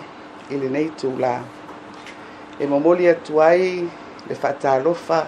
i 0.50 0.56
lenei 0.56 0.88
nei 0.92 1.16
la. 1.20 1.44
E 2.62 2.66
momoli 2.66 3.08
atu 3.12 3.40
ai 3.44 3.84
le 4.28 4.36
whatalofa 4.42 5.28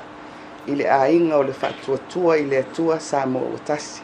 i 0.67 0.75
le 0.75 0.85
aiga 0.87 1.35
o 1.37 1.41
le 1.43 1.51
faatuatua 1.53 2.37
i 2.39 2.45
le 2.47 2.57
atua 2.63 2.99
sa 2.99 3.25
mo 3.25 3.39
ua 3.39 3.59
tasi. 3.67 4.01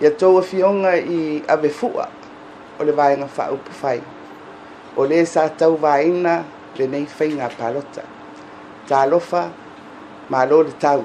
Ia 0.00 0.10
tau 0.10 0.42
fionga 0.42 0.92
e 0.94 1.42
i 1.42 1.42
ave 1.48 1.68
fua 1.70 2.06
o 2.78 2.84
le 2.84 2.92
vaenga 2.92 3.26
whaupufai. 3.26 4.00
O 4.96 5.04
le 5.06 5.24
sa 5.26 5.48
tau 5.50 5.74
vaina 5.76 6.44
le 6.78 6.86
nei 6.86 7.06
palota. 7.58 8.02
talofa 8.86 9.50
malo 10.28 10.62
le 10.62 10.72
tau 10.78 11.04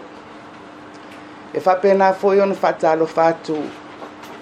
e 1.53 1.59
faapena 1.59 2.11
foʻi 2.11 2.41
ona 2.43 2.55
faatalofa 2.63 3.23
atu 3.31 3.55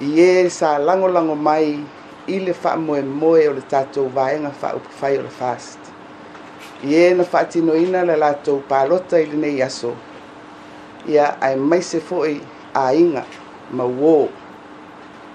i 0.01 0.07
ē 0.27 0.49
sa 0.49 0.69
lagolago 0.87 1.35
mai 1.37 1.83
i 2.27 2.35
le 2.45 2.53
faamoemoe 2.53 3.43
o 3.49 3.51
le 3.57 3.61
tatou 3.71 4.07
vaega 4.15 4.49
faaupufai 4.61 5.17
o 5.21 5.21
le 5.27 5.31
fast 5.39 5.77
i 6.87 6.97
ē 6.97 7.03
na 7.17 7.23
faatinoina 7.33 7.99
le 8.09 8.15
latou 8.23 8.57
palota 8.69 9.15
i 9.21 9.25
lenei 9.31 9.61
aso 9.67 9.91
ia 11.07 11.25
ae 11.47 11.55
maise 11.69 11.99
foʻi 12.09 12.35
aiga 12.73 13.23
ma 13.77 13.83
uō 13.85 14.17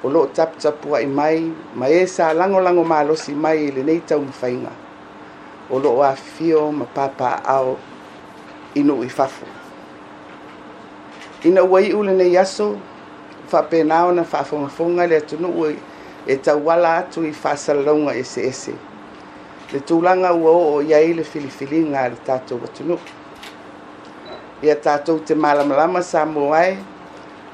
o 0.04 0.08
loo 0.14 0.26
taputapu 0.36 0.88
mai 1.18 1.36
ma 1.78 1.86
ē 1.86 2.00
e 2.02 2.06
sa 2.06 2.32
lagolago 2.38 2.84
malosi 2.84 3.32
mai 3.34 3.58
i 3.68 3.70
lenei 3.76 4.00
taumafaiga 4.08 4.70
o 5.70 5.78
loo 5.78 6.02
afio 6.02 6.72
ma 6.78 6.84
papaao 6.94 7.78
i 8.78 8.82
nuu 8.82 9.04
i 9.04 9.08
fafo 9.08 9.46
ina 11.40 11.62
ua 11.64 11.80
iʻu 11.80 12.02
lenei 12.04 12.36
aso 12.36 12.76
faapena 13.48 14.04
ona 14.06 14.24
faafogafoga 14.24 15.06
le 15.08 15.16
atunuu 15.16 15.72
e 16.26 16.34
tauala 16.36 16.96
atu 16.96 17.24
i 17.24 17.32
faasalalauga 17.32 18.12
eseese 18.14 18.72
le 19.72 19.80
tulaga 19.80 20.32
ua 20.34 20.50
oo 20.50 20.80
iai 20.82 21.14
le 21.14 21.24
filifiliga 21.24 22.00
a 22.00 22.08
le 22.08 22.16
tatou 22.26 22.60
atunuu 22.64 23.00
ia 24.62 24.76
tatou 24.76 25.18
te 25.24 25.34
malamalama 25.34 26.02
sa 26.02 26.26
mo 26.26 26.52
ae 26.54 26.76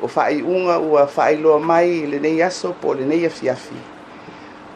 o 0.02 0.08
faaiʻuga 0.10 0.82
ua 0.82 1.06
faailoa 1.06 1.58
mai 1.60 1.90
i 2.02 2.06
lenei 2.06 2.42
aso 2.42 2.72
po 2.80 2.88
o 2.88 2.94
lenei 2.94 3.26
afiafi 3.26 3.76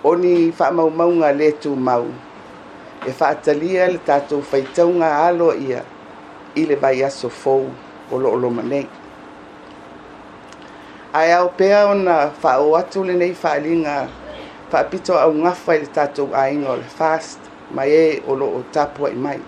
oni 0.05 0.53
faamaumauga 0.53 1.33
lē 1.35 1.51
tumau 1.63 2.07
e 3.07 3.11
faatalia 3.13 3.89
le 3.91 3.99
tatou 3.99 4.39
faitauga 4.43 5.27
aloa 5.27 5.57
ia 5.59 5.83
i 6.55 6.63
le 6.67 6.77
vai 6.79 7.03
aso 7.05 7.27
fou 7.29 7.67
o 8.13 8.17
loʻoloma 8.19 8.63
nei 8.63 8.87
ae 11.13 11.33
au 11.35 11.49
pea 11.49 11.87
ona 11.87 12.31
faao 12.31 12.77
atu 12.77 13.05
lenei 13.05 13.35
faaaliga 13.35 14.09
faapito 14.71 15.19
augafa 15.19 15.77
i 15.77 15.79
le 15.79 15.87
tatou 15.87 16.35
aiga 16.37 16.71
o 16.71 16.77
le 16.77 16.83
fast 16.99 17.41
mai 17.75 17.91
e 17.91 18.23
o 18.29 18.35
loo 18.37 18.63
tapu 18.73 19.07
ai 19.07 19.15
mai 19.15 19.41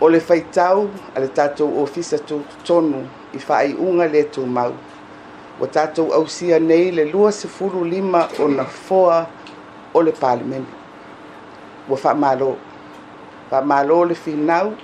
o 0.00 0.08
le 0.08 0.20
faitau 0.20 0.90
a 1.14 1.20
le 1.20 1.28
tatou 1.28 1.82
ofisa 1.82 2.18
tonu 2.64 3.08
i 3.34 3.38
faaiʻuga 3.38 4.08
le 4.12 4.22
tumau 4.22 4.72
ua 5.60 5.68
tatou 5.68 6.12
ausia 6.12 6.58
nei 6.58 6.90
le 6.90 7.04
lua 7.04 7.30
sefulu 7.32 7.84
lima 7.84 8.28
ona 8.44 8.64
foa 8.64 9.26
o 9.94 10.02
le 10.02 10.12
palemene 10.12 10.66
ua 11.88 11.96
faamālō 11.96 12.52
faamālō 13.50 13.98
le 14.08 14.14
finau 14.14 14.74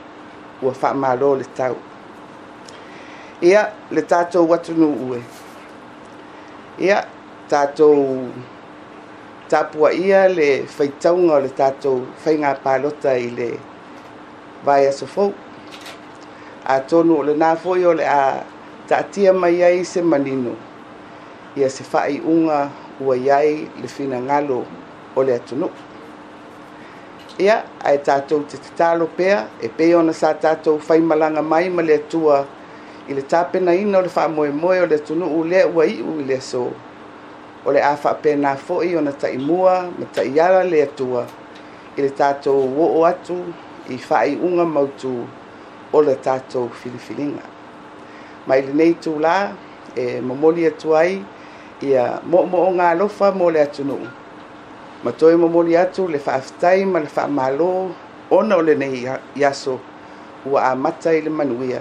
ua 0.62 0.72
faamālō 0.82 1.38
le 1.38 1.44
tau 1.56 1.76
ia 3.42 3.72
le 3.90 4.02
tātou 4.02 4.46
watu 4.49 4.72
nu 4.76 4.87
ue. 5.11 5.16
Ia 6.78 7.00
tātou 7.50 8.28
tāpua 9.50 9.90
ia 9.99 10.28
le 10.30 10.62
whaitaunga 10.78 11.34
o 11.40 11.40
le 11.42 11.49
tātou 11.50 12.04
whainga 12.22 12.52
pālota 12.62 13.16
i 13.18 13.30
le 13.34 13.49
vai 14.64 14.84
aso 14.88 15.06
fau. 15.11 15.32
A 16.64 16.78
tonu 16.87 17.18
o 17.18 17.22
le 17.26 17.34
nāfoi 17.34 17.82
o 17.82 17.92
le 17.99 18.06
a 18.06 18.44
tātia 18.88 19.34
mai 19.34 19.58
ai 19.66 19.82
se 19.84 20.02
manino. 20.12 20.54
Ia 21.58 21.68
se 21.70 21.82
whai 21.90 22.20
unga 22.22 22.68
ua 23.00 23.16
iai 23.18 23.66
le 23.82 23.88
whina 23.99 24.20
ngalo 24.22 24.62
o 25.16 25.22
le 25.26 25.32
atunu. 25.42 25.66
Ia 27.42 27.64
ai 27.82 27.99
tātou 27.99 28.46
te 28.46 28.56
tatalo 28.62 29.11
pea 29.18 29.49
e 29.61 29.66
peona 29.68 30.12
sa 30.14 30.30
tātou 30.38 30.78
whaimalanga 30.87 31.42
mai 31.42 31.66
ma 31.75 31.82
le 31.82 31.99
atua 32.04 32.40
tātou 32.44 32.61
i 33.09 33.14
le 33.14 33.23
tapenaina 33.23 33.99
o 33.99 34.02
le 34.02 34.09
faamoemoe 34.09 34.80
o 34.80 34.87
le 34.87 34.99
tunuu 34.99 35.44
lea 35.44 35.66
ua 35.66 35.87
i'u 35.87 36.21
i 36.21 36.25
le 36.25 36.37
aso 36.38 36.71
o 37.66 37.73
le 37.73 37.80
a 37.82 37.97
faapena 37.97 38.54
fo'i 38.56 38.97
ona 38.97 39.12
ta'imua 39.12 39.90
ma 39.99 40.06
ta'iala 40.06 40.62
le 40.64 40.82
atua 40.82 41.26
i 41.99 42.02
le 42.02 42.11
tatou 42.11 42.62
o'o 42.78 43.02
atu 43.06 43.37
i 43.90 43.97
fa'ai'uga 43.99 44.62
mautū 44.64 45.14
o 45.92 46.02
le 46.02 46.14
tatou 46.14 46.68
filifiliga 46.71 47.42
ma 48.47 48.56
i 48.59 48.62
lenei 48.62 48.94
tulā 48.94 49.50
e 49.99 50.21
momoli 50.21 50.66
atua 50.66 51.00
ai 51.00 51.18
ia 51.82 52.21
mo'omo'oga 52.23 52.88
alofa 52.90 53.32
mo 53.35 53.50
le 53.50 53.61
atunuu 53.62 54.06
ma 55.04 55.12
toe 55.12 55.37
momoli 55.37 55.76
atu 55.76 56.06
le 56.09 56.18
fa'afetai 56.23 56.85
ma 56.87 57.00
le 57.00 57.06
fa'amālō 57.16 57.73
ona 58.30 58.56
o 58.56 58.62
lenei 58.62 59.02
iaso 59.37 59.80
ua 60.47 60.71
amata 60.71 61.11
i 61.14 61.21
le 61.23 61.30
manuia 61.30 61.80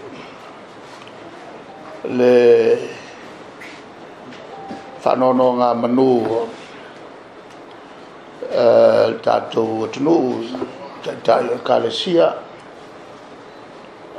le 2.03 2.79
fanono 4.97 5.53
nga 5.53 5.73
manu 5.73 6.47
eh 8.53 9.05
uh, 9.13 9.19
tato 9.19 9.87
tnu 9.91 10.41
ta, 11.01 11.11
ta 11.21 11.43
kalesia 11.61 12.35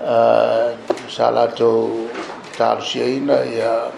eh 0.00 0.74
uh, 0.86 1.08
salato 1.08 2.06
tarsia 2.56 3.04
ina 3.04 3.42
ya 3.44 3.90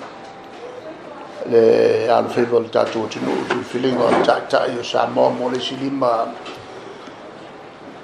le 1.44 2.08
al 2.08 2.24
fevol 2.30 2.68
tato 2.70 3.04
tnu 3.06 3.46
tu 3.48 3.60
feeling 3.60 4.00
on 4.00 4.22
ta 4.22 4.40
ta 4.48 4.64
yo 4.66 4.82
sa 4.82 5.04
mo 5.12 5.28
mo 5.28 5.48
le 5.50 5.60
silima 5.60 6.32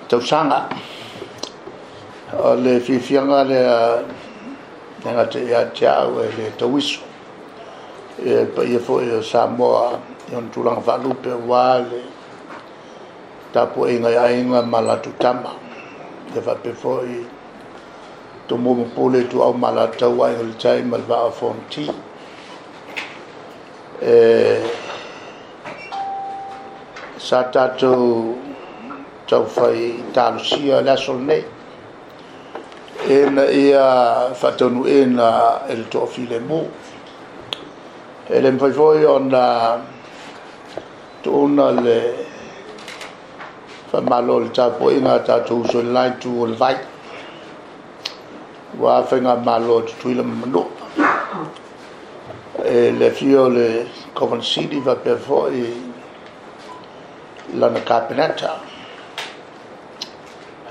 to 0.08 0.20
sanga 0.20 0.68
uh, 2.36 2.52
le 2.54 2.78
fifianga 2.80 3.42
le 3.48 3.60
uh, 3.66 3.98
nga 5.08 5.24
te 5.24 5.40
ia 5.40 5.64
te 5.72 5.86
au 5.88 6.20
e 6.20 6.28
le 6.36 6.52
tawiso. 6.58 7.00
E 8.20 8.44
pa 8.52 8.62
ia 8.62 8.78
fo 8.78 9.00
e 9.00 9.20
sa 9.24 9.46
moa 9.46 9.98
e 10.30 10.34
on 10.36 10.50
tulang 10.50 10.84
whanupe 10.84 11.32
wale 11.48 12.02
tapo 13.52 13.86
e 13.86 13.96
ngai 13.98 14.16
ainga 14.16 14.60
malatu 14.62 15.10
tama. 15.16 15.56
E 16.36 16.40
fa 16.40 16.54
pe 16.54 16.72
fo 16.72 17.00
i 17.04 17.24
to 18.46 18.56
mo 18.56 18.74
mo 18.74 18.84
tu 19.28 19.40
au 19.42 19.52
malata 19.54 20.08
wa 20.08 20.28
e 20.28 20.42
le 20.42 20.54
tai 20.56 20.82
malwa 20.82 21.16
a 21.26 21.30
fonti. 21.30 21.86
E 24.00 24.16
sa 27.16 27.44
tatou 27.48 28.36
tau 29.26 29.46
fai 29.46 30.04
talusia 30.12 30.82
la 30.82 30.96
solnei 30.96 31.58
ena 33.10 33.44
ia 33.50 33.88
fatonu 34.38 34.86
ena 34.86 35.28
ele 35.68 35.84
to 35.90 36.06
file 36.06 36.38
mo 36.38 36.68
ele 38.30 38.50
mpoi 38.50 38.72
foi 38.72 39.04
ona 39.04 39.80
to 41.22 41.34
ona 41.44 41.70
le 41.80 41.98
famalo 43.90 44.38
le 44.40 44.48
tapo 44.54 44.90
ena 44.94 45.18
ta 45.26 45.40
to 45.42 45.66
so 45.66 45.80
line 45.82 46.14
to 46.22 46.30
ol 46.42 46.54
vai 46.54 46.76
wa 48.78 49.02
fenga 49.02 49.34
malo 49.36 49.82
to 49.82 49.92
tuile 49.98 50.22
mo 50.22 50.64
le 52.70 53.10
fio 53.10 53.48
le 53.48 53.88
common 54.14 54.40
city 54.42 54.78
va 54.80 54.94
per 54.94 55.18
foi 55.18 55.66
la 57.58 57.68
na 57.70 57.80
capenata 57.82 58.54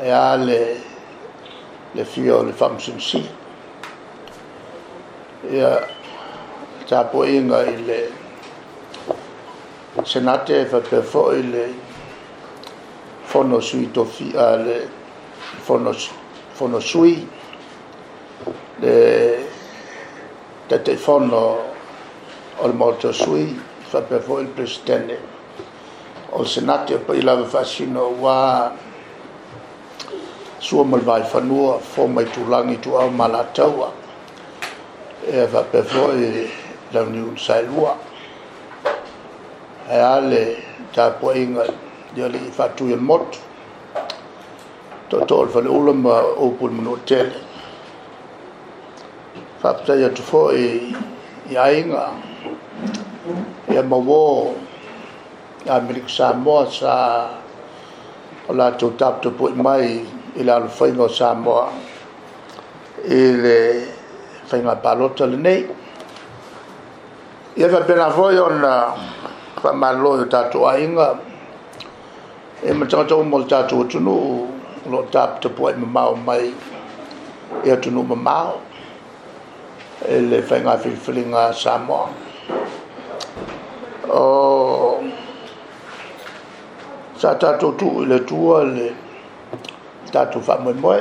ya 0.08 0.36
le 0.40 0.88
the 2.00 2.06
fio 2.06 2.50
function 2.54 2.98
C 2.98 3.20
ia 5.52 5.74
tapoiga 6.88 7.60
i 7.68 7.74
le 7.90 7.98
senate 10.06 10.64
faapea 10.72 11.02
foʻi 11.04 11.44
ah, 11.44 11.52
le 11.56 11.66
fono 13.28 13.60
sui 13.60 13.92
tofia 13.92 14.48
le 14.64 14.80
fono, 15.66 15.92
fono 16.54 16.80
sui 16.80 17.16
le 18.80 18.98
teteifono 20.70 21.40
o 22.64 22.68
le 22.68 22.74
maotosui 22.80 23.48
faapea 23.92 24.20
foʻi 24.24 24.44
le 24.48 24.52
presidene 24.56 25.18
o 26.32 26.42
le 26.48 26.48
senate 26.48 26.94
o 26.96 27.00
paʻi 27.04 27.24
lava 27.24 27.44
faasino 27.44 28.08
uā 28.22 28.48
sua 30.60 30.84
mal 30.84 31.00
vai 31.00 31.24
fanua 31.24 31.80
fo 31.80 32.04
mai 32.08 32.26
tu 32.36 32.42
langi 32.52 32.76
tu 32.84 32.96
a 33.00 33.08
mala 33.10 33.44
taua 33.56 33.92
e 35.26 35.46
va 35.48 35.62
pe 35.64 35.82
fo 35.84 36.12
e 36.12 36.50
la 36.92 37.04
ni 37.08 37.20
un 37.24 37.38
sai 37.40 37.64
lua 37.66 37.96
e 39.88 39.96
ale 39.98 40.44
ta 40.92 41.10
po 41.16 41.32
inga 41.32 41.64
dia 42.14 42.28
li 42.28 42.40
fa 42.52 42.68
tu 42.76 42.86
e 42.92 42.96
mot 42.96 43.38
to 45.08 45.24
to 45.26 45.46
fa 45.48 45.60
le 45.64 45.70
ulum 45.72 46.04
o 46.12 46.50
pul 46.60 46.72
mo 46.76 46.90
hotel 46.92 47.32
fa 49.64 49.74
pe 49.80 49.94
ya 49.96 50.10
tu 50.12 50.22
fo 50.22 50.52
e 50.52 50.92
ya 51.48 51.72
inga 51.72 52.12
e 53.72 53.80
mo 53.82 54.00
vo 54.04 54.22
a 55.72 55.80
mi 55.80 56.04
sa 56.08 56.34
mo 56.36 56.66
sa 56.70 57.30
ola 58.52 58.72
tu 58.76 58.92
tap 59.00 59.22
tu 59.24 59.32
po 59.34 59.48
mai 59.56 60.19
i 60.40 60.44
le 60.44 60.52
alofaiga 60.54 61.04
o 61.04 61.08
samoa 61.10 61.68
i 63.12 63.20
le 63.44 63.56
faiga 64.48 64.76
palota 64.84 65.26
lenei 65.26 65.66
ia 67.60 67.68
faapena 67.74 68.10
foi 68.18 68.38
ona 68.40 68.74
faamalo 69.62 70.14
i 70.16 70.20
e 70.20 70.22
o 70.22 70.26
tatou 70.36 70.66
aiga 70.72 71.10
e 72.64 72.72
matagata 72.74 73.16
uma 73.16 73.36
o 73.36 73.40
le 73.40 73.46
tatou 73.48 73.82
atunuu 73.82 74.48
loo 74.90 75.04
tapotapuai 75.12 75.74
mamao 75.76 76.16
mai 76.16 76.48
i 76.48 77.68
e 77.68 77.72
atunuu 77.76 78.04
mamao 78.08 78.56
i 80.08 80.22
le 80.30 80.42
faiga 80.42 80.78
filifiliga 80.78 81.52
samoa 81.54 82.08
o 84.08 85.04
sa 87.20 87.36
tatou 87.36 87.76
tuu 87.76 88.04
i 88.04 88.06
le 88.06 88.20
tua 88.24 88.64
le 88.64 88.99
tatou 90.14 90.42
faamoemoe 90.44 91.00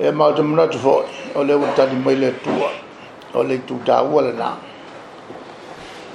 e 0.00 0.06
maotamanatu 0.16 0.78
foʻi 0.78 1.36
o 1.36 1.42
le 1.44 1.54
ua 1.54 1.68
tali 1.76 1.96
mai 1.96 2.16
le 2.16 2.28
atua 2.32 2.70
o 3.34 3.42
le 3.42 3.58
itutāua 3.58 4.22
lanā 4.30 4.48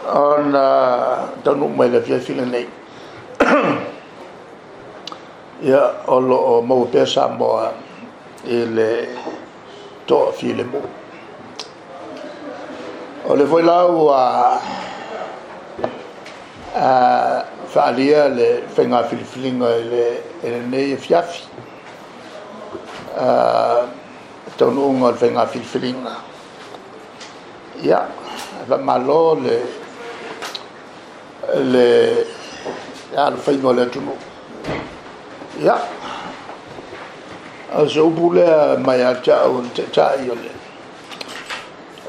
ona 0.06 0.66
taunuu 1.44 1.70
mai 1.76 1.90
le 1.94 1.98
afiafila 2.00 2.46
nei 2.46 2.66
ia 5.68 5.82
o 6.08 6.20
loo 6.20 6.62
maua 6.62 6.88
pea 6.92 7.06
sa 7.06 7.28
moa 7.28 7.72
i 8.48 8.56
e 8.56 8.66
le 8.66 8.90
toʻafilemu 10.08 10.80
o 13.30 13.36
le 13.36 13.46
foi 13.48 13.64
lau 13.64 14.08
a 14.16 14.26
faalia 17.76 18.24
le 18.34 18.50
faigā 18.72 19.02
filifiliga 19.10 19.70
i 19.84 20.04
lenei 20.48 20.94
e 20.96 20.98
fiafi 20.98 21.42
ah, 23.20 23.82
taunuuga 24.56 25.02
o 25.02 25.10
le 25.12 25.18
faigā 25.24 25.44
filifiliga 25.52 26.14
ia 27.84 28.00
faamālō 28.70 29.20
le 29.44 29.58
le 31.74 31.88
alofaiga 33.26 33.70
o 33.72 33.74
le 33.80 33.86
atunuu 33.90 34.18
ia 35.66 35.76
se 37.92 38.00
upu 38.00 38.32
lea 38.38 38.78
mai 38.88 39.00
ataʻu 39.12 39.60
taʻitaʻi 39.76 40.32
o 40.34 40.40
le 40.44 40.54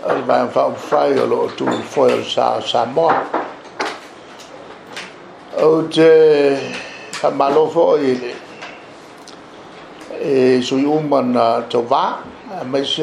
o 0.07 0.15
le 0.15 0.23
faeofaʻaupufai 0.31 1.19
o 1.25 1.27
loo 1.35 1.51
tulufoi 1.59 2.13
o 2.13 2.23
le 2.23 2.29
sa 2.35 2.61
samoa 2.63 3.43
au 5.57 5.83
te 5.89 6.13
ka 7.21 7.31
malofo 7.31 7.97
i 7.97 8.13
le 8.21 8.33
e 10.21 10.61
sui 10.63 10.85
uma 10.85 11.21
na 11.23 11.65
se 12.85 13.03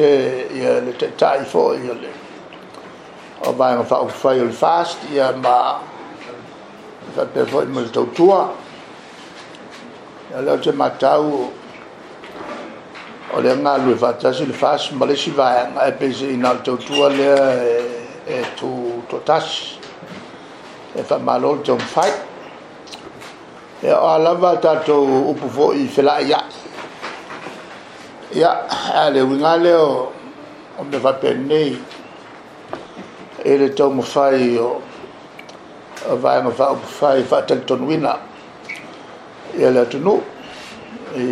le 0.52 0.92
taʻitaʻi 0.92 1.44
foʻi 1.44 2.00
le 2.00 2.10
o 3.46 3.52
vaega 3.52 3.82
faaufai 3.82 4.38
o 4.40 4.44
le 4.44 4.52
fast 4.52 4.98
ia 5.12 5.32
ma 5.32 5.80
faapea 7.16 7.44
foʻi 7.44 7.66
ma 7.74 7.80
le 7.80 7.88
tautua 7.90 8.52
ia 10.30 10.40
le 10.42 10.50
au 11.06 11.50
o 13.34 13.40
le 13.40 13.50
agalu 13.50 13.90
e 13.92 13.96
faatasi 13.96 14.46
le 14.46 14.52
fast 14.52 14.92
ma 14.92 15.06
lesi 15.06 15.30
vaega 15.30 15.84
e 15.88 15.90
peiseʻina 15.92 16.50
o 16.50 16.54
le 16.54 16.60
tautua 16.62 17.08
lea 17.08 17.82
e 18.28 18.44
tu 18.56 19.02
toatasi 19.08 19.78
e 20.94 21.02
faamālo 21.02 21.60
e 23.84 23.92
o 23.92 24.06
alava 24.16 24.52
tato 24.64 24.96
upu 25.30 25.46
fo 25.56 25.66
i 25.74 25.84
fela 25.94 26.18
ya 26.30 26.40
ya 28.40 28.50
ale 29.04 29.20
wingale 29.22 29.74
o 29.74 30.10
o 30.78 30.84
me 30.90 30.96
vape 30.98 31.34
nei 31.34 31.78
ele 33.44 33.68
tau 33.76 33.90
mafai 33.92 34.56
o 34.56 34.80
o 36.10 36.16
vai 36.16 36.42
no 36.42 36.50
vai 36.50 36.68
o 36.72 36.78
vai 36.98 37.22
vai 37.30 37.42
tal 37.46 37.60
ton 37.68 37.80
wina 37.86 38.16
e 39.54 39.66
le 39.74 39.84
tunu 39.86 40.16
e 41.14 41.22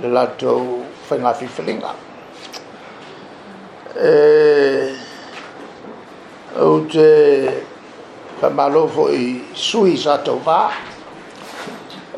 le 0.00 0.08
lato 0.08 0.80
fai 1.06 1.18
na 1.18 1.34
fi 1.34 1.46
felinga 1.46 1.92
e 4.00 4.96
o 6.56 6.86
te 6.88 7.62
fa 8.40 8.48
malo 8.48 8.88
fo 8.88 9.10
i 9.12 9.44
sui 9.52 9.94
sa 9.98 10.16
tau 10.24 10.40
vaa 10.40 10.94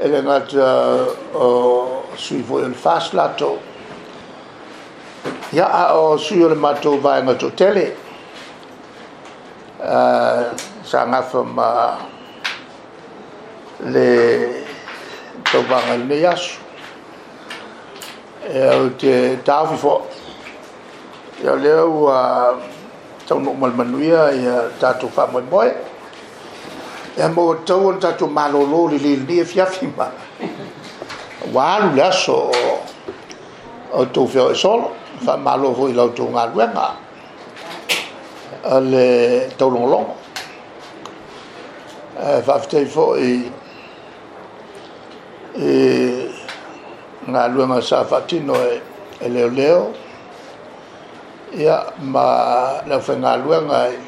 e 0.00 0.06
le 0.06 0.22
ngata 0.22 1.10
o 1.34 2.04
sui 2.14 2.42
fwoi 2.42 2.62
un 2.62 2.72
fast 2.72 3.14
lato. 3.14 3.58
Ia 5.50 5.66
a 5.70 5.96
o 5.98 6.16
sui 6.16 6.40
o 6.42 6.46
le 6.48 6.54
mato 6.54 7.00
vai 7.00 7.20
ngato 7.22 7.50
tele. 7.52 7.96
Sa 10.82 11.04
ngafa 11.04 11.42
ma 11.42 11.96
le 13.78 14.64
tau 15.50 15.62
vanga 15.66 15.96
le 15.96 16.04
neyasu. 16.04 16.58
E 18.46 18.66
au 18.70 18.94
te 18.94 19.40
tawhi 19.42 19.76
fo. 19.76 20.06
Ia 21.42 21.54
leo 21.56 22.06
a 22.06 22.54
tau 23.26 23.40
nuk 23.40 23.58
malmanuia 23.58 24.30
ia 24.30 24.70
tatu 24.78 25.08
fa 25.10 25.26
moe 25.26 25.42
moe. 25.42 25.66
Ia 25.66 25.87
e 27.18 27.28
mo 27.28 27.52
tau 27.66 27.88
on 27.88 27.98
tatu 28.00 28.26
malolo 28.30 28.86
li 28.90 28.98
li 29.04 29.16
li 29.26 29.36
e 29.40 29.44
fiafi 29.44 29.86
ma 29.98 30.06
walu 31.52 31.90
la 31.98 32.10
so 32.12 32.38
o 33.90 34.04
tu 34.12 34.26
fio 34.28 34.50
e 34.50 34.54
solo 34.54 34.92
fa 35.24 35.36
malo 35.36 35.74
fo 35.74 35.88
ilau 35.90 36.12
tu 36.14 36.28
ngā 36.34 36.44
luenga 36.54 36.86
ale 38.74 39.50
tau 39.58 39.66
longo 39.74 39.88
longo 39.92 40.14
e 42.36 42.40
fa 42.46 42.54
fitei 42.62 42.86
fo 42.86 43.04
i 43.18 43.32
i 45.58 45.74
ngā 47.34 47.42
luenga 47.54 47.80
sa 47.82 48.04
fatino 48.04 48.54
e 48.74 48.78
e 49.20 49.28
leo 49.28 49.48
leo 49.58 49.82
ia 51.66 51.82
ma 52.14 52.26
la 52.86 53.00
fe 53.02 53.16
ngā 53.24 53.34
luenga 53.42 53.88
e 53.90 53.98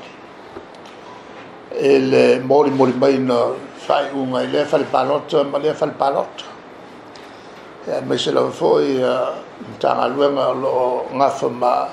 ele 1.80 2.40
mori 2.44 2.70
mori 2.76 2.92
mai 2.98 3.16
na 3.18 3.56
fai 3.76 4.12
unha 4.12 4.42
ele 4.44 4.64
fai 4.68 4.84
palota 4.90 5.42
ma 5.44 5.56
le 5.58 5.72
fai 5.72 5.88
palota 5.96 6.44
e 7.86 8.00
me 8.06 8.18
se 8.18 8.30
la 8.32 8.44
foi 8.50 9.00
ta 9.80 9.90
nga 9.96 10.06
luenga 10.06 10.52
lo 10.52 11.06
nga 11.12 11.28
fama 11.30 11.88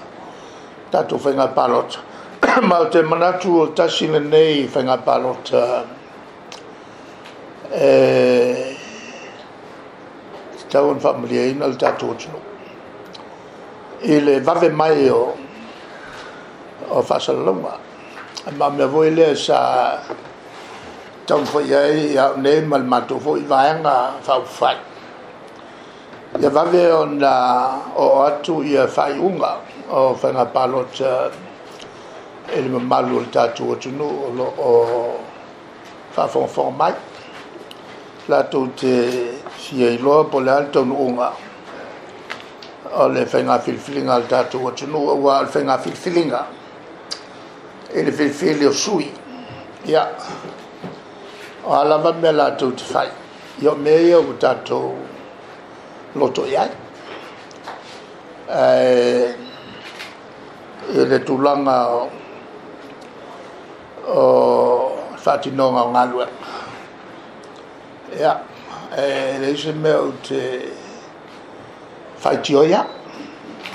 tatu 0.91 1.17
fai 1.17 1.33
nga 1.33 1.47
palota 1.47 1.97
ma 2.67 2.79
o 2.79 2.89
te 2.89 3.01
manatu 3.01 3.59
o 3.63 3.67
tasine 3.71 4.19
nei 4.19 4.67
fai 4.67 4.83
nga 4.83 4.97
palota 4.97 5.85
e 7.71 8.75
tau 10.67 10.89
un 10.91 10.99
familia 10.99 11.43
ina 11.47 11.65
le 11.67 11.75
tatu 11.79 12.07
o 12.11 12.13
tino 12.19 12.39
ele 14.03 14.41
vave 14.43 14.67
mai 14.69 15.07
o 15.09 15.31
o 16.91 17.01
fasa 17.01 17.31
lunga 17.31 17.73
e 17.79 17.86
ma 18.55 18.69
me 18.69 18.85
voile 18.87 19.35
sa 19.35 19.99
tom 21.25 21.43
fo 21.45 21.59
ye 21.59 22.13
ya 22.13 22.33
ne 22.37 22.61
mal 22.61 22.83
ma 22.83 23.01
to 23.01 23.19
fo 23.19 23.33
va 23.43 23.73
nga 23.79 23.95
fa 24.21 24.39
fa 24.45 24.71
ya 26.39 26.49
va 26.49 26.63
ve 26.63 26.91
on 26.91 27.19
la 27.19 27.35
o 27.95 28.21
atu 28.23 28.63
ye 28.63 28.87
fa 28.87 29.07
unga 29.19 29.59
o 29.89 30.13
fa 30.15 30.31
na 30.31 30.45
palot 30.45 30.95
el 32.55 32.69
me 32.71 32.79
mal 32.79 33.11
ul 33.11 33.25
ta 33.29 33.49
tu 33.51 33.75
tu 33.77 33.91
no 33.91 34.05
o 34.39 34.71
fa 36.11 36.27
fo 36.27 36.45
fo 36.47 36.69
mai 36.71 36.93
la 38.29 38.43
tu 38.43 38.67
te 38.79 38.95
si 39.59 39.75
ye 39.83 39.97
lo 39.97 40.23
po 40.23 40.39
la 40.39 40.61
to 40.71 40.83
unga 40.83 41.31
o 42.93 43.07
le 43.09 43.25
fenga 43.25 43.59
fil 43.59 43.75
filinga 43.77 44.13
al 44.13 44.23
tatu 44.25 44.63
o 44.67 44.71
tunu 44.71 45.01
o 45.25 45.29
al 45.29 45.47
fenga 45.47 45.77
fil 45.77 45.93
filinga 45.95 46.45
ele 47.93 48.11
fe 48.11 48.27
fe 48.29 48.53
le 48.53 48.71
sui 48.71 49.11
ya 49.85 50.11
ala 51.69 51.97
va 51.97 52.11
me 52.13 52.31
la 52.31 52.51
tu 52.55 52.73
te 52.73 52.83
fai 52.83 53.09
io 53.59 53.75
me 53.75 53.91
io 53.91 54.21
butato 54.23 54.93
lo 56.13 56.31
to 56.31 56.45
ya 56.45 56.69
eh 58.49 59.35
ele 60.93 61.23
tu 61.23 61.39
langa 61.39 62.07
o 64.05 64.95
fatti 65.15 65.51
non 65.51 65.75
a 65.75 66.27
ya 68.17 68.41
e 68.95 69.37
le 69.39 69.55
se 69.55 69.71
me 69.71 69.93
te 70.27 70.71
fai 72.15 72.39
ti 72.41 72.53
o 72.53 72.63
ya 72.63 72.85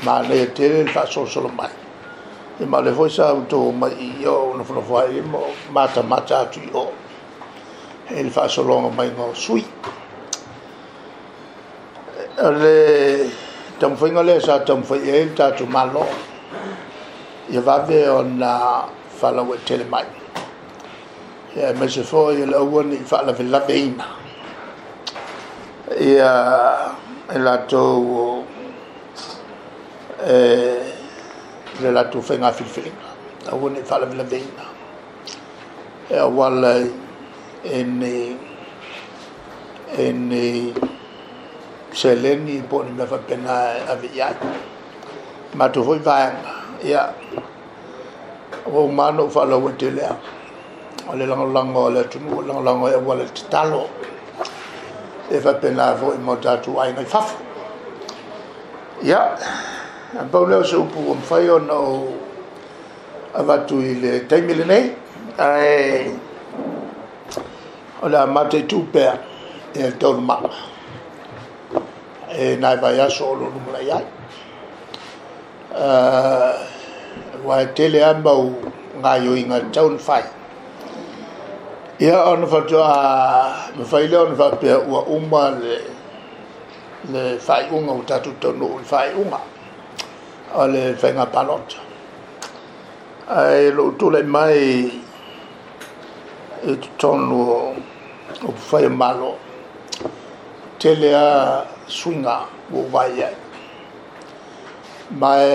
ma 0.01 0.21
le 0.21 0.53
te 0.53 0.85
fa 0.87 1.07
so 1.07 1.25
solo 1.25 1.49
mai 1.49 1.81
e 2.63 2.65
ma 2.65 2.81
le 2.81 2.93
foisa 2.93 3.35
to 3.51 3.71
ma 3.75 3.89
i 3.91 4.23
o 4.25 4.55
no 4.55 4.63
fo 4.63 4.79
fo 4.81 4.99
ai 4.99 5.19
mo 5.27 5.51
mata 5.75 6.01
mata 6.03 6.47
tu 6.47 6.61
o 6.71 6.93
el 8.07 8.31
fa 8.31 8.47
so 8.47 8.63
longa 8.63 8.89
mai 8.95 9.11
no 9.17 9.33
sui 9.35 9.67
e, 12.39 12.51
le 12.63 12.79
tam 13.79 13.97
foi 13.99 14.11
ngale 14.15 14.39
sa 14.39 14.63
tam 14.63 14.85
foi 14.87 15.03
el 15.11 15.33
ta 15.35 15.51
tu 15.51 15.67
malo 15.67 16.07
e 17.51 17.59
va 17.59 17.81
ve 17.83 18.07
on 18.09 18.39
a 18.41 18.87
fa 19.11 19.31
la 19.35 19.43
we 19.43 19.59
tele 19.67 19.85
mai 19.91 20.05
e 21.59 21.73
me 21.75 21.89
se 21.89 22.03
fo 22.07 22.31
i 22.31 22.47
le 22.47 22.55
o 22.55 22.81
ni 22.83 22.97
fa 22.99 23.25
la 23.27 23.33
ve 23.33 23.43
la 23.43 23.59
ve 23.59 23.75
ina 23.75 24.07
e 25.99 27.39
la 27.43 27.57
to 27.67 28.45
e 30.31 30.92
le 31.81 31.89
latu 31.95 32.21
fai 32.23 32.37
ngā 32.39 32.51
whiwhiringa. 32.59 33.13
Tau 33.45 33.59
hone 33.59 33.81
whala 33.89 34.07
mila 34.07 34.25
veina. 34.29 34.67
E 36.11 36.17
a 36.19 36.27
wala 36.29 36.73
e 37.65 37.83
ne 37.83 38.37
e 39.97 40.11
ne 40.13 40.75
se 41.93 42.15
leni 42.17 42.59
i 42.59 42.63
pōni 42.63 42.95
mea 42.97 43.07
whapena 43.07 43.57
a 43.89 43.97
vi 43.97 44.09
iai. 44.19 44.53
Mā 45.57 45.73
tu 45.73 45.83
hoi 45.85 45.99
vāenga. 45.99 46.59
Ia. 46.85 47.07
O 48.67 48.87
mānau 48.89 49.31
whala 49.35 49.57
ue 49.59 49.73
te 49.79 49.91
lea. 49.91 50.13
O 51.09 51.17
le 51.17 51.25
lango 51.27 51.49
lango 51.53 51.87
o 51.89 51.91
le 51.91 52.05
tunu 52.05 52.39
o 52.39 52.43
lango 52.43 52.63
lango 52.63 52.89
e 52.93 52.97
wala 52.97 53.25
te 53.27 53.49
talo. 53.49 53.89
E 55.31 55.39
whapena 55.41 55.91
a 55.93 55.95
vo 55.95 56.13
i 56.13 56.19
mō 56.21 56.37
tātu 56.43 56.79
ainga 56.85 57.01
i 57.01 57.05
fafu. 57.17 57.39
Ia. 59.03 59.17
Ia. 59.17 59.72
na 60.15 60.23
pau 60.29 60.45
leo 60.47 60.61
se 60.65 60.77
upu 60.77 61.01
o 61.11 61.15
mwhai 61.15 61.49
o 61.51 61.59
no 61.59 61.81
avatu 63.35 63.81
i 63.81 63.95
le 63.97 64.21
taimile 64.29 64.65
nei 64.69 64.93
ai 65.41 66.11
o 68.03 68.09
la 68.13 68.27
mate 68.29 68.61
tūpea 68.69 69.13
e 69.75 69.89
tau 70.01 70.13
mala 70.21 70.51
e 72.29 72.57
nai 72.61 72.77
vai 72.83 72.99
aso 73.01 73.25
o 73.33 73.39
lonu 73.41 73.61
mala 73.67 73.81
iai 73.89 74.05
wa 77.47 77.57
tele 77.77 78.05
a 78.05 78.13
mau 78.25 78.45
ngā 79.03 79.13
yo 79.25 79.35
i 79.37 79.45
ngā 79.49 79.59
taun 79.73 79.97
whai 80.07 80.23
ia 82.07 82.21
ona 82.35 82.47
fatua 82.57 82.87
mawhai 83.79 84.05
leo 84.11 84.27
ona 84.27 84.37
whapea 84.43 84.77
ua 84.91 85.01
uma 85.17 85.49
le 85.61 85.75
le 87.17 87.25
whai 87.49 87.63
unga 87.77 87.93
o 87.97 88.03
tatu 88.07 88.31
tonu 88.45 88.75
o 88.77 88.77
le 88.79 88.85
whai 88.93 89.09
unga 89.17 89.37
à. 89.41 89.52
ale 90.55 90.95
fenga 91.01 91.25
palot 91.33 91.73
ai 93.29 93.73
lo 93.73 93.91
tole 93.97 94.23
mai 94.23 94.93
et 96.71 96.85
tonu 97.01 97.39
o 98.47 98.51
fai 98.69 98.89
malo 98.89 99.39
tele 100.79 101.15
a 101.17 101.65
swinga 101.89 102.37
o 102.75 102.83
vai 102.93 103.13
mai 105.17 105.49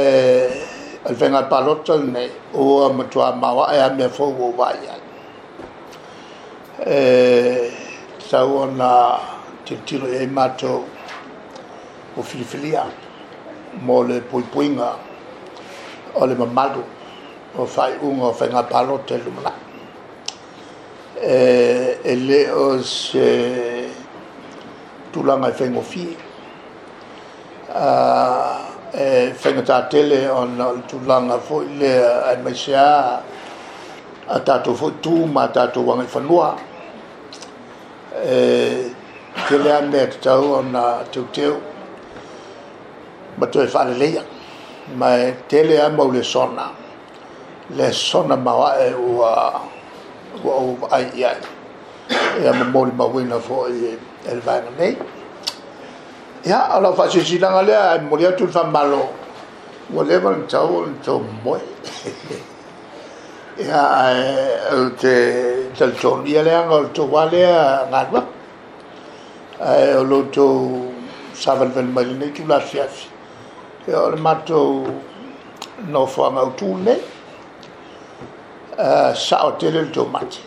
al 1.06 1.16
fenga 1.16 1.44
palot 1.52 1.86
ne 2.14 2.26
o 2.54 2.90
matua 2.90 3.32
mawa 3.36 3.68
e 3.70 3.90
me 3.94 4.10
fo 4.10 4.26
o 4.34 4.52
vai 4.58 4.80
e 6.86 7.72
sa 8.18 8.44
ona 8.46 9.20
tiro 9.84 10.08
e 10.08 10.26
mato 10.28 10.86
o 12.18 12.22
filifilia 12.24 13.06
mo 13.84 14.02
le 14.04 14.22
puipuiga 14.22 14.96
o 16.16 16.26
le 16.26 16.36
mamalu 16.36 16.84
o 17.58 17.66
faiʻuga 17.66 18.30
o 18.30 18.34
faiga 18.34 18.64
palo 18.64 19.00
telu 19.08 19.32
manaʻi 19.36 19.62
e, 21.22 22.00
e 22.04 22.14
lē 22.16 22.42
o 22.54 22.82
se 22.82 23.90
tulaga 25.14 25.50
e 25.50 25.54
faigofie 25.60 26.16
e 28.94 29.08
faigatā 29.42 29.82
tele 29.90 30.28
ona 30.32 30.68
o 30.70 30.74
le 30.76 30.84
tulaga 30.90 31.38
foʻi 31.50 31.72
e, 31.76 31.80
lea 31.84 32.12
ae 32.32 32.38
maiseā 32.44 32.90
a 34.34 34.40
tatou 34.40 34.74
foʻi 34.76 35.02
tu 35.02 35.26
ma 35.26 35.48
tatou 35.54 35.92
agai 35.94 36.08
fanua 36.10 36.52
e 38.26 38.38
kele 39.48 39.72
a 39.72 39.82
mea 39.86 40.08
tatau 40.10 40.54
ona 40.58 41.04
teuteu 41.12 41.54
teu 41.54 41.77
ma 43.38 43.46
tu 43.48 43.60
e 43.60 43.68
fare 43.68 43.94
leia 43.94 44.24
ma 44.94 45.16
e 45.18 45.36
tele 45.48 45.80
a 45.80 45.90
mau 45.90 46.10
le 46.10 46.24
sona 46.24 46.72
le 47.70 47.92
sona 47.92 48.36
ma 48.36 48.54
wa 48.56 48.70
e 48.82 48.90
ua 48.94 49.62
ua 50.44 50.54
u 50.56 50.88
ai 50.90 51.06
i 51.14 51.24
ai 51.24 51.38
e 52.42 52.48
a 52.48 52.54
mamori 52.54 52.92
ma 52.92 53.06
wina 53.06 53.40
fo 53.40 53.68
i 53.70 53.94
e 53.94 53.98
le 54.34 54.40
vaina 54.42 54.70
nei 54.76 54.98
ia 56.50 56.70
a 56.74 56.80
la 56.80 56.92
fasi 56.94 57.22
silanga 57.24 57.62
lea 57.62 57.96
e 57.96 58.00
mori 58.02 58.26
atu 58.26 58.48
fa 58.48 58.64
malo 58.64 59.12
ua 59.94 60.04
le 60.04 60.18
vana 60.20 60.44
tau 60.50 60.74
ua 60.80 60.86
le 60.86 60.94
tau 61.06 61.22
moe 61.44 61.62
ia 63.58 63.82
a 64.02 64.04
e 64.16 64.96
te 64.98 65.14
talitoni 65.78 66.34
a 66.38 66.42
lea 66.42 66.66
ngau 66.66 66.90
tau 66.92 67.06
wa 67.12 67.26
lea 67.30 67.86
ngadwa 67.90 68.22
e 69.62 69.94
o 69.94 70.02
lo 70.04 70.26
tau 70.34 70.90
savan 71.38 71.70
vana 71.72 71.90
mali 71.94 72.14
nei 72.18 72.32
tu 72.34 72.42
la 72.50 72.58
fiafi 72.60 73.10
e 73.88 73.94
o 73.96 74.10
le 74.10 74.18
matou 74.20 74.84
no 75.88 76.04
fuanga 76.06 76.42
o 76.44 76.50
tūne, 76.60 76.94
uh, 78.76 78.82
eh, 78.84 79.14
sa 79.16 79.46
o 79.48 79.52
tele 79.56 79.86
le 79.86 79.92
tau 79.96 80.04
mate, 80.12 80.42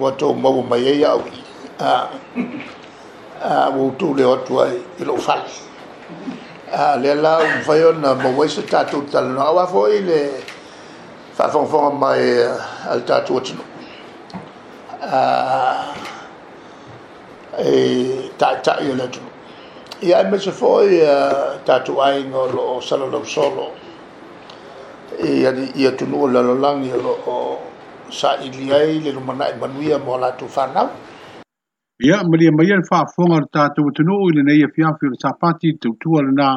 wa 0.00 0.10
tau 0.16 0.32
mau 0.32 0.62
mai 0.62 0.78
ei 0.94 1.04
au 1.04 1.18
i, 1.28 1.42
eh, 1.68 2.40
eh, 2.40 3.68
wa 3.76 3.90
tūne 4.00 4.24
o 4.24 4.36
tua 4.46 4.70
i 4.74 5.04
lo 5.04 5.16
fali. 5.18 5.52
Uh, 6.72 6.96
le 7.02 7.12
la 7.14 7.34
un 7.44 7.60
fayo 7.66 7.92
na 7.92 8.14
mau 8.14 8.40
eise 8.42 8.62
tatu 8.66 9.02
tala 9.12 9.28
no 9.28 9.40
awa 9.42 9.66
fo 9.66 9.84
i 9.92 10.00
le 10.02 10.20
fafongfonga 11.36 11.94
mai 11.98 12.22
uh, 12.40 12.88
al 12.88 13.02
tatu 13.04 13.36
atinu. 13.36 13.60
Uh, 15.02 15.92
e 17.58 18.30
tai 18.38 18.56
tai 18.62 18.96
le 18.96 19.08
tunu 19.10 19.31
ia 20.02 20.22
me 20.24 20.30
mese 20.30 20.50
foi 20.50 20.98
tatu 21.64 22.00
ai 22.02 22.24
no 22.28 22.50
lo 22.50 22.80
sala 22.80 23.06
lo 23.06 23.22
solo 23.22 23.70
e 25.16 25.46
ali 25.46 25.70
ia 25.76 25.94
tu 25.96 26.06
no 26.06 26.26
la 26.26 26.42
la 26.42 26.54
lang 26.54 26.82
ia 26.84 26.96
lo 26.96 27.14
sa 28.10 28.34
ili 28.42 28.66
ai 28.74 28.98
le 29.00 29.12
lo 29.12 29.20
mana 29.20 29.46
ban 29.60 29.70
wi 29.78 29.94
mo 30.04 30.18
la 30.18 30.32
tu 30.32 30.46
fa 30.48 30.66
na 30.74 30.82
ia 32.02 32.18
mali 32.26 32.50
mai 32.50 32.66
e 32.66 32.80
fa 32.90 33.06
fonga 33.14 33.34
ngar 33.46 33.46
tatu 33.54 33.82
tu 33.94 34.02
no 34.02 34.26
ile 34.26 34.42
nei 34.42 34.66
fi 34.74 34.82
afi 34.82 35.06
sa 35.22 35.30
pati 35.38 35.78
tu 35.78 35.94
tu 36.02 36.18
ala 36.18 36.32
na 36.40 36.48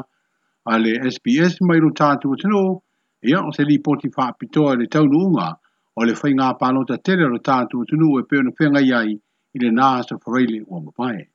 ale 0.71 1.05
sps 1.13 1.61
mai 1.67 1.77
lo 1.77 1.91
tatu 1.93 2.33
tu 2.41 2.47
no 2.49 2.81
ia 3.21 3.45
o 3.45 3.51
se 3.53 3.61
li 3.63 3.77
poti 3.79 4.09
fa 4.09 4.33
pito 4.33 4.65
ale 4.73 4.87
tau 4.89 5.05
no 5.05 5.21
nga 5.37 5.47
o 5.93 6.01
le 6.03 6.15
fainga 6.17 6.57
palo 6.57 6.81
ta 6.83 6.97
tele 6.97 7.29
lo 7.29 7.37
tatu 7.37 7.85
tu 7.85 7.93
e 7.93 7.97
no 8.01 8.17
e 8.19 8.23
pe 8.25 8.41
no 8.41 8.49
fenga 8.57 8.81
i 8.81 9.13
le 9.61 9.69
na 9.69 10.01
sa 10.07 10.17
foreli 10.17 10.65
o 10.65 10.81
mo 10.81 10.91
pai 10.97 11.29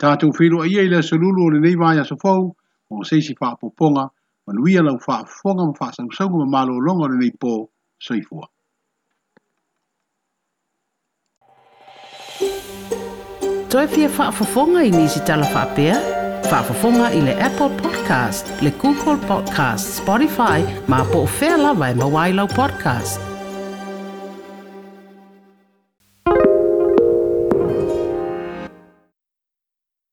Tātou 0.00 0.32
whiro 0.32 0.62
a 0.64 0.68
ia 0.68 0.80
i 0.86 0.88
le 0.88 1.02
salulu 1.04 1.42
o 1.44 1.48
le 1.52 1.58
nei 1.60 1.76
vāia 1.76 2.06
sa 2.08 2.16
fau, 2.20 2.46
o 2.88 3.02
seisi 3.04 3.34
wha 3.36 3.52
poponga, 3.60 4.06
ma 4.46 4.54
nui 4.56 4.78
alau 4.80 4.96
wha 5.04 5.18
fonga 5.28 5.66
ma 5.68 5.74
wha 5.76 5.90
sangusaunga 5.92 6.38
ma 6.40 6.46
malo 6.56 6.78
longa 6.80 7.10
le 7.12 7.18
nei 7.20 7.30
pō, 7.36 7.58
saifua. 8.06 8.48
Toi 13.70 13.86
fia 13.92 14.08
wha 14.08 14.30
fonga 14.32 14.82
i 14.88 14.94
nisi 14.94 15.20
tala 15.28 15.44
wha 15.52 15.66
pia, 15.76 15.98
wha 16.48 16.62
fonga 16.82 17.12
i 17.12 17.20
le 17.20 17.36
Apple 17.36 17.68
Podcast, 17.84 18.48
le 18.64 18.72
Google 18.80 19.20
Podcast, 19.28 19.98
Spotify, 20.00 20.64
ma 20.88 21.04
po 21.12 21.26
fela 21.26 21.74
vai 21.76 21.92
ma 21.94 22.08
wailau 22.08 22.48
podcast. 22.56 23.29